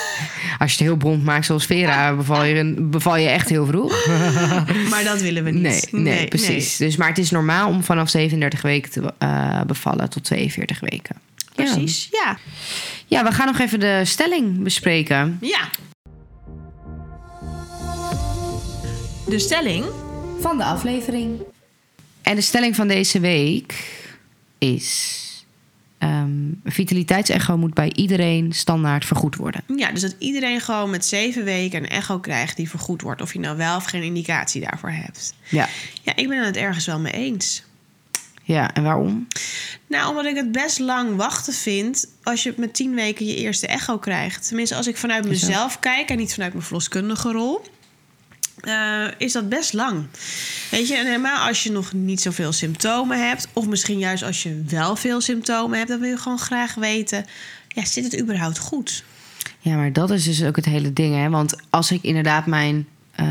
[0.58, 4.06] als je het heel bond maakt zoals Vera, beval je, beval je echt heel vroeg.
[4.90, 5.62] Maar dat willen we niet.
[5.62, 6.76] Nee, nee, precies.
[6.76, 11.16] Dus, maar het is normaal om vanaf 37 weken te eh, bevallen tot 42 weken.
[11.36, 11.64] Ja.
[11.64, 12.38] Precies, ja.
[13.06, 15.38] Ja, we gaan nog even de stelling bespreken.
[15.40, 15.68] Ja.
[19.26, 19.84] De stelling.
[20.40, 21.40] van de aflevering.
[22.22, 23.74] En de stelling van deze week
[24.58, 25.20] is...
[26.02, 26.30] ehm
[26.64, 29.64] vitaliteitsecho moet bij iedereen standaard vergoed worden.
[29.76, 33.20] Ja, dus dat iedereen gewoon met zeven weken een echo krijgt die vergoed wordt.
[33.20, 35.34] Of je nou wel of geen indicatie daarvoor hebt.
[35.48, 35.68] Ja.
[36.02, 37.64] Ja, ik ben het ergens wel mee eens.
[38.42, 39.26] Ja, en waarom?
[39.86, 43.66] Nou, omdat ik het best lang wachten vind als je met tien weken je eerste
[43.66, 44.46] echo krijgt.
[44.46, 47.60] Tenminste, als ik vanuit mezelf kijk en niet vanuit mijn verloskundige rol.
[48.60, 50.06] Eh, is dat best lang.
[50.70, 54.42] Weet je, en helemaal als je nog niet zoveel symptomen hebt, of misschien juist als
[54.42, 57.24] je wel veel symptomen hebt, dan wil je gewoon graag weten:
[57.68, 59.04] ja, zit het überhaupt goed?
[59.58, 61.28] Ja, maar dat is dus ook het hele ding, hè?
[61.28, 63.26] Want als ik inderdaad mijn, eh,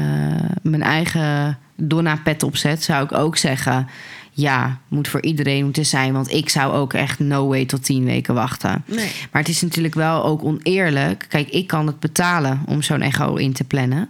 [0.62, 3.88] mijn eigen Donna-pet opzet, zou ik ook zeggen...
[4.34, 6.14] ja, moet voor iedereen moeten zijn.
[6.14, 8.84] Want ik zou ook echt no way tot tien weken wachten.
[8.86, 9.12] Nee.
[9.32, 11.26] Maar het is natuurlijk wel ook oneerlijk.
[11.30, 14.10] Kijk, ik kan het betalen om zo'n echo in te plannen.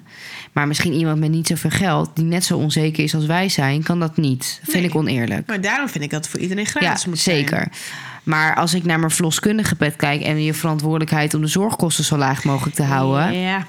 [0.51, 2.09] Maar misschien iemand met niet zoveel geld...
[2.13, 4.59] die net zo onzeker is als wij zijn, kan dat niet.
[4.63, 4.83] Vind Nee.
[4.85, 5.47] ik oneerlijk.
[5.47, 7.35] Maar daarom vind ik dat voor iedereen gratis Ja, moet zijn.
[7.37, 7.67] zeker.
[8.23, 10.21] Maar als ik naar mijn verloskundige pet kijk...
[10.21, 13.33] en je verantwoordelijkheid om de zorgkosten zo laag mogelijk te houden...
[13.39, 13.63] Ja.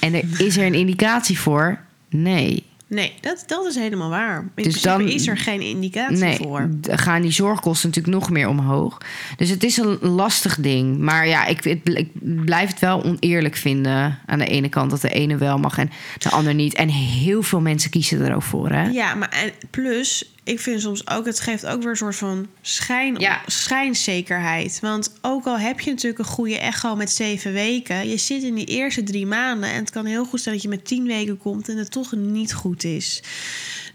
[0.00, 1.78] en er is er een indicatie voor?
[2.10, 2.64] Nee.
[2.90, 4.38] Nee, dat, dat is helemaal waar.
[4.38, 6.68] In Dus principe dan- is er geen indicatie Nee, voor.
[6.82, 8.98] gaan die zorgkosten natuurlijk nog meer omhoog.
[9.36, 10.98] Dus het is een lastig ding.
[10.98, 12.08] Maar ja, ik, het, ik
[12.44, 14.90] blijf het wel oneerlijk vinden aan de ene kant...
[14.90, 16.74] dat de ene wel mag en de ander niet.
[16.74, 18.86] En heel veel mensen kiezen er ook voor, hè?
[18.88, 22.46] Ja, maar en plus, ik vind soms ook, het geeft ook weer een soort van
[22.62, 23.42] schijn, Ja.
[23.46, 24.78] schijnzekerheid.
[24.80, 28.54] Want ook al heb je natuurlijk een goede echo met zeven weken, je zit in
[28.54, 31.38] die eerste drie maanden en het kan heel goed zijn dat je met tien weken
[31.38, 33.22] komt en het toch niet goed is.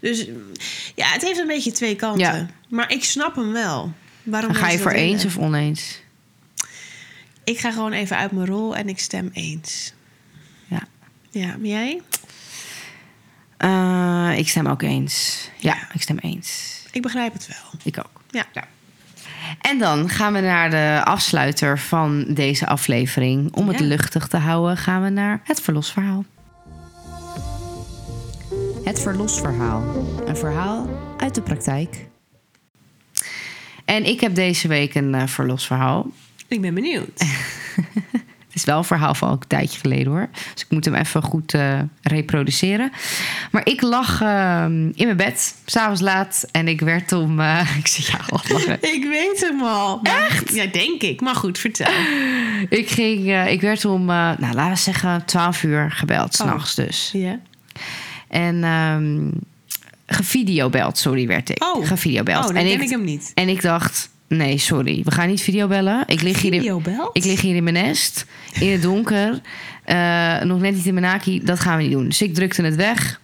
[0.00, 0.26] Dus
[0.94, 2.20] ja, het heeft een beetje twee kanten.
[2.34, 2.46] Ja.
[2.68, 3.92] Maar ik snap hem wel.
[4.22, 5.38] Waarom ga je voor eens willen.
[5.38, 6.02] of oneens?
[7.44, 9.92] Ik ga gewoon even uit mijn rol en ik stem eens.
[10.68, 10.82] Ja.
[11.30, 12.00] Ja, maar jij?
[13.64, 15.48] Eh, ik stem ook eens.
[15.58, 16.82] Ja, ik stem eens.
[16.92, 17.80] Ik begrijp het wel.
[17.82, 18.22] Ik ook.
[18.30, 18.46] Ja.
[19.60, 23.52] En dan gaan we naar de afsluiter van deze aflevering.
[23.54, 23.84] Om het Ja.
[23.84, 26.24] luchtig te houden, gaan we naar het verlosverhaal.
[28.84, 29.82] Het verlosverhaal.
[30.26, 30.88] Een verhaal
[31.18, 32.06] uit de praktijk.
[33.84, 36.06] En ik heb deze week een eh, verlosverhaal.
[36.48, 37.24] Ik ben benieuwd.
[38.54, 40.28] Het is wel een verhaal van ook een tijdje geleden hoor.
[40.52, 42.92] Dus ik moet hem even goed eh, reproduceren.
[43.50, 46.44] Maar ik lag eh, in mijn bed, s'avonds laat.
[46.52, 47.40] En ik werd om...
[47.40, 48.78] eh, ik zit ja, wat lachen.
[48.96, 50.00] ik weet hem al.
[50.02, 50.54] Echt?
[50.54, 51.20] Ja, denk ik.
[51.20, 51.92] Maar goed, vertel.
[52.68, 56.46] Ik, ging, eh, ik werd om, nou, laten we zeggen, 12 uur gebeld, Oh.
[56.46, 57.10] s'nachts dus.
[57.12, 57.38] Ja.
[58.28, 59.30] En ehm
[60.06, 61.62] gevideobeld, sorry, werd ik.
[61.64, 61.86] Oh.
[61.86, 62.38] Gevideobeld.
[62.40, 63.30] Oh, dan en ken ik, ik hem niet.
[63.34, 66.02] En ik dacht, nee, sorry, we gaan niet videobellen.
[66.06, 66.62] Ik lig hier in,
[67.12, 68.26] ik lig hier in mijn nest,
[68.60, 69.40] in het donker.
[69.84, 72.04] eh, nog net niet in mijn naki, dat gaan we niet doen.
[72.04, 73.20] Dus ik drukte het weg.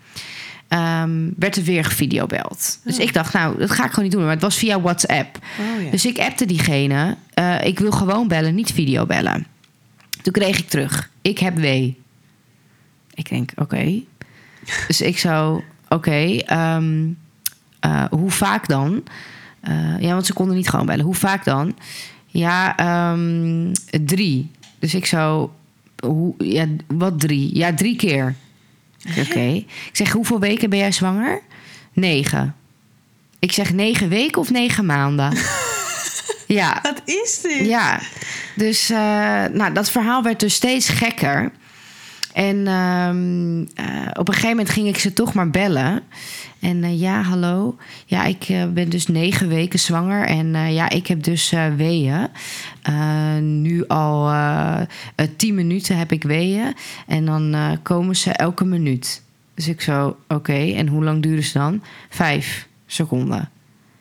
[0.68, 2.80] Ehm, werd er weer gevideobeld.
[2.84, 3.02] Dus Oh.
[3.02, 4.22] ik dacht, nou, dat ga ik gewoon niet doen.
[4.22, 5.38] Maar het was via WhatsApp.
[5.76, 5.90] Oh ja.
[5.90, 7.16] Dus ik appte diegene.
[7.34, 9.46] eh, ik wil gewoon bellen, niet videobellen.
[10.22, 11.10] Toen kreeg ik terug.
[11.22, 11.98] Ik heb wee.
[13.14, 14.00] Ik denk, oké.
[14.86, 16.36] dus ik zo, oké.
[16.46, 17.08] ehm,
[17.80, 19.02] eh, hoe vaak dan?
[19.60, 21.04] Eh, ja, want ze konden niet gewoon bellen.
[21.04, 21.76] Hoe vaak dan?
[22.26, 23.72] Ja, ehm,
[24.04, 24.50] drie.
[24.78, 25.52] Dus ik zo,
[26.04, 27.56] hoe, ja, wat drie?
[27.56, 28.34] Ja, drie keer.
[29.18, 29.40] Oké.
[29.64, 31.40] Ik zeg, hoeveel weken ben jij zwanger?
[31.92, 32.54] Negen.
[33.38, 35.32] Ik zeg, negen weken of negen maanden?
[36.46, 37.66] ja, Wat is dit?
[37.66, 38.00] ja,
[38.56, 38.98] dus eh,
[39.52, 41.52] nou, dat verhaal werd dus steeds gekker.
[42.32, 46.02] En ehm, eh, op een gegeven moment ging ik ze toch maar bellen.
[46.60, 47.76] En eh, ja, hallo.
[48.06, 50.26] Ja, ik eh, ben dus negen weken zwanger.
[50.26, 52.28] En eh, ja, ik heb dus weeën.
[53.62, 54.32] Nu al
[55.36, 56.74] tien minuten heb ik weeën.
[57.06, 59.22] En dan komen ze elke minuut.
[59.54, 60.52] Dus ik zo, oké.
[60.72, 61.82] En hoe lang duren ze dan?
[62.08, 63.48] Vijf seconden.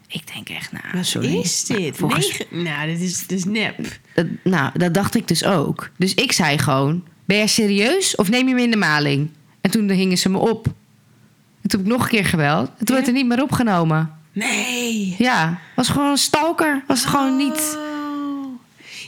[0.07, 1.36] Ik denk echt, nou, Wat sorry.
[1.36, 1.97] is dit?
[1.97, 3.99] volgens- Negen- Nou, dit is, is nep.
[4.14, 5.89] dat, nou, dat dacht ik dus ook.
[5.97, 9.30] Dus ik zei gewoon: Ben jij serieus of neem je me in de maling?
[9.62, 10.68] En toen hingen ze me op.
[11.62, 12.70] En toen heb ik nog een keer gebeld.
[12.80, 14.12] En toen werd er niet meer opgenomen.
[14.34, 15.16] Nee.
[15.18, 16.84] Ja, was gewoon een stalker.
[16.88, 17.78] Was het gewoon niet.
[17.78, 17.88] Oh.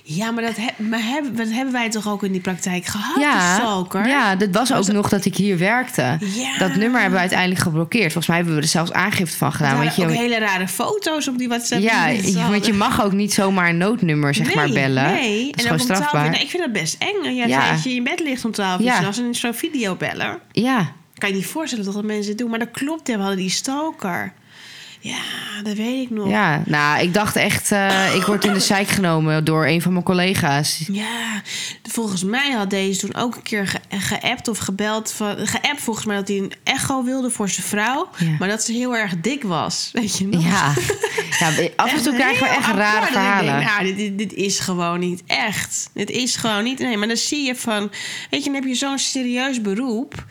[0.04, 3.22] Ja, maar, dat, he- maar hebben, dat hebben wij toch ook in die praktijk gehad,
[3.22, 4.08] Ja, stalker?
[4.08, 6.18] ja, dat was ook Was dat- nog dat ik hier werkte.
[6.20, 6.58] Ja.
[6.58, 8.04] Dat nummer hebben we uiteindelijk geblokkeerd.
[8.04, 9.78] Volgens mij hebben we er zelfs aangifte van gedaan.
[9.78, 11.82] Want je, ook hele rare foto's op die WhatsApp.
[11.82, 15.04] ja, die want je mag ook niet zomaar een noodnummer zeg maar Nee, bellen.
[15.14, 15.95] Nee, Dat is en gewoon ook om 12 uur.
[15.95, 16.30] strafbaar.
[16.32, 17.34] Nou, ik vind dat best eng.
[17.36, 17.72] Ja.
[17.72, 18.86] dat je in bed ligt om 12 uur.
[18.86, 18.97] Ja.
[18.97, 20.39] s'nachts En dan zo'n video bellen.
[20.52, 20.91] Ja,
[21.22, 22.49] Kan je niet voorstellen dat dat mensen doen.
[22.49, 24.34] Maar dat klopt, we hadden die stalker.
[25.03, 25.17] Ja,
[25.63, 26.30] dat weet ik nog.
[26.30, 29.91] ja, nou, ik dacht echt, eh, ik word in de zeik genomen door een van
[29.91, 30.84] mijn collega's.
[30.91, 31.41] Ja,
[31.84, 35.11] volgens mij had deze toen ook een keer ge- geappt of gebeld.
[35.11, 38.09] Van, geappt volgens mij dat hij een echo wilde voor zijn vrouw.
[38.17, 38.26] Ja.
[38.39, 39.89] Maar dat ze heel erg dik was.
[39.93, 40.43] Weet je nog?
[40.43, 40.74] Ja,
[41.39, 43.53] ja af en toe krijgen we echt rare verhalen.
[43.53, 45.89] denk, nou, dit, dit, dit is gewoon niet echt.
[45.93, 46.80] Dit is gewoon niet.
[46.80, 47.91] Nee, maar dan zie je van.
[48.30, 50.26] Weet je, dan heb je zo'n serieus beroep.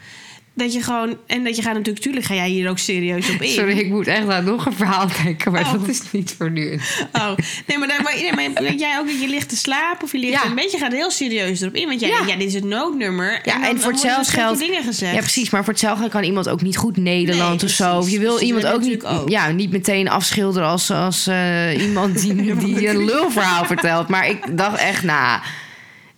[0.60, 1.16] Dat je gewoon.
[1.26, 2.04] En dat je gaat natuurlijk.
[2.04, 3.48] Tuurlijk ga jij hier ook serieus op in.
[3.48, 5.72] Sorry, ik moet echt aan nog een verhaal denken, maar Oh.
[5.72, 6.80] dat is niet voor nu.
[7.12, 7.30] Oh,
[7.66, 10.12] nee, maar, dan, maar, nee, maar weet jij ook dat je ligt te slapen of
[10.12, 10.44] je ligt Ja.
[10.44, 12.14] een beetje gaat heel serieus erop in, want jij Ja.
[12.16, 13.40] denkt, ja, dit is het noodnummer.
[13.44, 14.58] Ja, dan- en, voor hetzelfde geld.
[14.58, 15.14] dingen gezegd.
[15.14, 15.50] Ja, precies.
[15.50, 17.96] Maar voor hetzelfde kan iemand ook niet goed Nederland Nee, of zo.
[17.98, 19.28] Of je wil precies, iemand ook niet, ook.
[19.28, 22.34] Ja, niet meteen afschilderen als, als eh, iemand die,
[22.64, 24.08] die een lulverhaal vertelt.
[24.08, 25.40] Maar ik dacht echt, nou.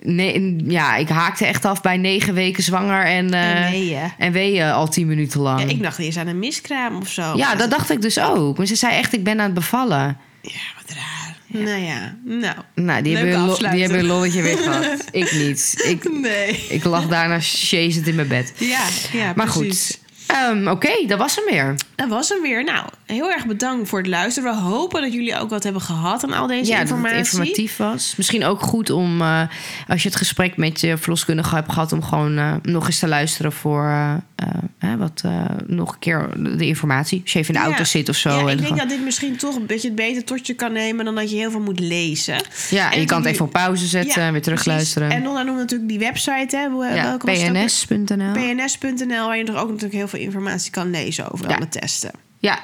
[0.04, 4.12] Nee, ja, ik haakte echt af bij negen weken zwanger en, eh En weeën.
[4.18, 5.60] en weeën al tien minuten lang.
[5.60, 7.36] Ja, Ja, ik dacht eerst aan een miskraam of zo.
[7.36, 8.56] Maar dat dacht ik dus ook.
[8.56, 10.16] Maar ze zei echt, ik ben aan het bevallen.
[10.42, 11.36] Ja, wat raar.
[11.64, 12.54] Nou ja, nou.
[12.74, 15.04] Nou, die hebben, een die hebben een lolletje weer gehad.
[15.10, 15.84] ik niet.
[15.86, 16.66] Ik, Nee.
[16.68, 18.52] ik lag daarna chasend in mijn bed.
[18.56, 19.86] Ja, ja Maar precies.
[19.86, 20.00] goed.
[20.32, 21.74] Ehm, Oké, dat was hem weer.
[21.96, 22.64] Dat was hem weer.
[22.64, 24.54] Nou, heel erg bedankt voor het luisteren.
[24.54, 27.16] We hopen dat jullie ook wat hebben gehad aan al deze ja, dat informatie.
[27.16, 28.14] het informatief was.
[28.16, 29.40] Misschien ook goed om, eh,
[29.88, 33.08] als je het gesprek met je verloskundige hebt gehad, om gewoon eh, nog eens te
[33.08, 35.22] luisteren voor eh, wat,
[35.66, 36.28] nog een keer
[36.58, 37.20] de informatie.
[37.22, 37.72] Als je even in de Ja.
[37.72, 38.30] auto zit of zo.
[38.30, 40.72] Ja, ik denk gewoon- dat dit misschien toch een beetje het beter tot je kan
[40.72, 42.36] nemen dan dat je heel veel moet lezen.
[42.70, 45.10] ja, en je kan het even op pauze zetten en weer terugluisteren.
[45.10, 46.94] En dan noemen natuurlijk die website, hè?
[46.94, 48.32] Ja, pns.nl.
[48.32, 51.56] pns.nl, waar je er ook natuurlijk heel veel informatie kan lezen over Ja.
[51.56, 52.10] alle testen.
[52.38, 52.58] Ja.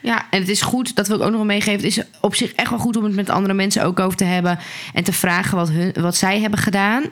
[0.00, 1.72] ja, en het is goed, dat wil ik ook nog wel meegeven.
[1.88, 4.24] Het is op zich echt wel goed om het met andere mensen ook over te
[4.24, 4.58] hebben.
[4.94, 7.02] En te vragen wat, hun, wat zij hebben gedaan.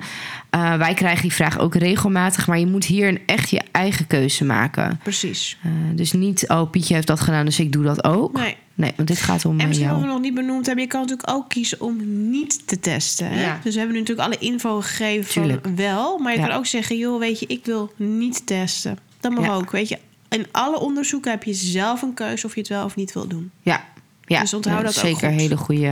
[0.51, 2.47] Eh, wij krijgen die vraag ook regelmatig.
[2.47, 5.01] Maar je moet hier echt je eigen keuze maken.
[5.03, 5.57] Precies.
[5.63, 8.33] Eh, dus niet, oh, Pietje heeft dat gedaan, dus ik doe dat ook.
[8.33, 8.57] Nee.
[8.75, 10.09] Nee, want dit gaat om En eh, misschien wat jou.
[10.09, 11.97] we nog niet benoemd hebben, je kan natuurlijk ook kiezen om
[12.31, 13.29] niet te testen.
[13.29, 13.43] Hè?
[13.45, 13.59] Ja.
[13.63, 15.61] Dus we hebben nu natuurlijk alle info gegeven Tuurlijk.
[15.63, 16.19] van wel.
[16.19, 16.47] Maar je Ja.
[16.47, 18.99] kan ook zeggen, joh, weet je, ik wil niet testen.
[19.21, 19.55] Dat mag Ja.
[19.55, 19.99] ook, weet je.
[20.29, 23.27] In alle onderzoeken heb je zelf een keuze of je het wel of niet wil
[23.29, 23.51] doen.
[23.63, 23.85] Ja,
[24.25, 24.41] ja.
[24.41, 25.41] Dus onthoud Ja, dat ook Zeker een goed.
[25.41, 25.87] hele goede...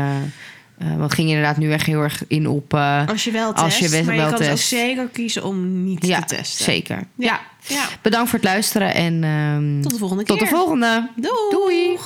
[0.79, 2.74] eh want ging je inderdaad nu echt heel erg in op...
[2.74, 5.45] eh, Als je wel test, Als je wel- maar je wel kan ook zeker kiezen
[5.45, 6.64] om niet ja, te testen.
[6.64, 7.03] zeker.
[7.14, 7.41] Ja.
[7.66, 7.85] ja.
[8.03, 10.37] Bedankt voor het luisteren en ehm, Tot de volgende keer.
[10.37, 11.09] tot de volgende.
[11.51, 11.99] Doei.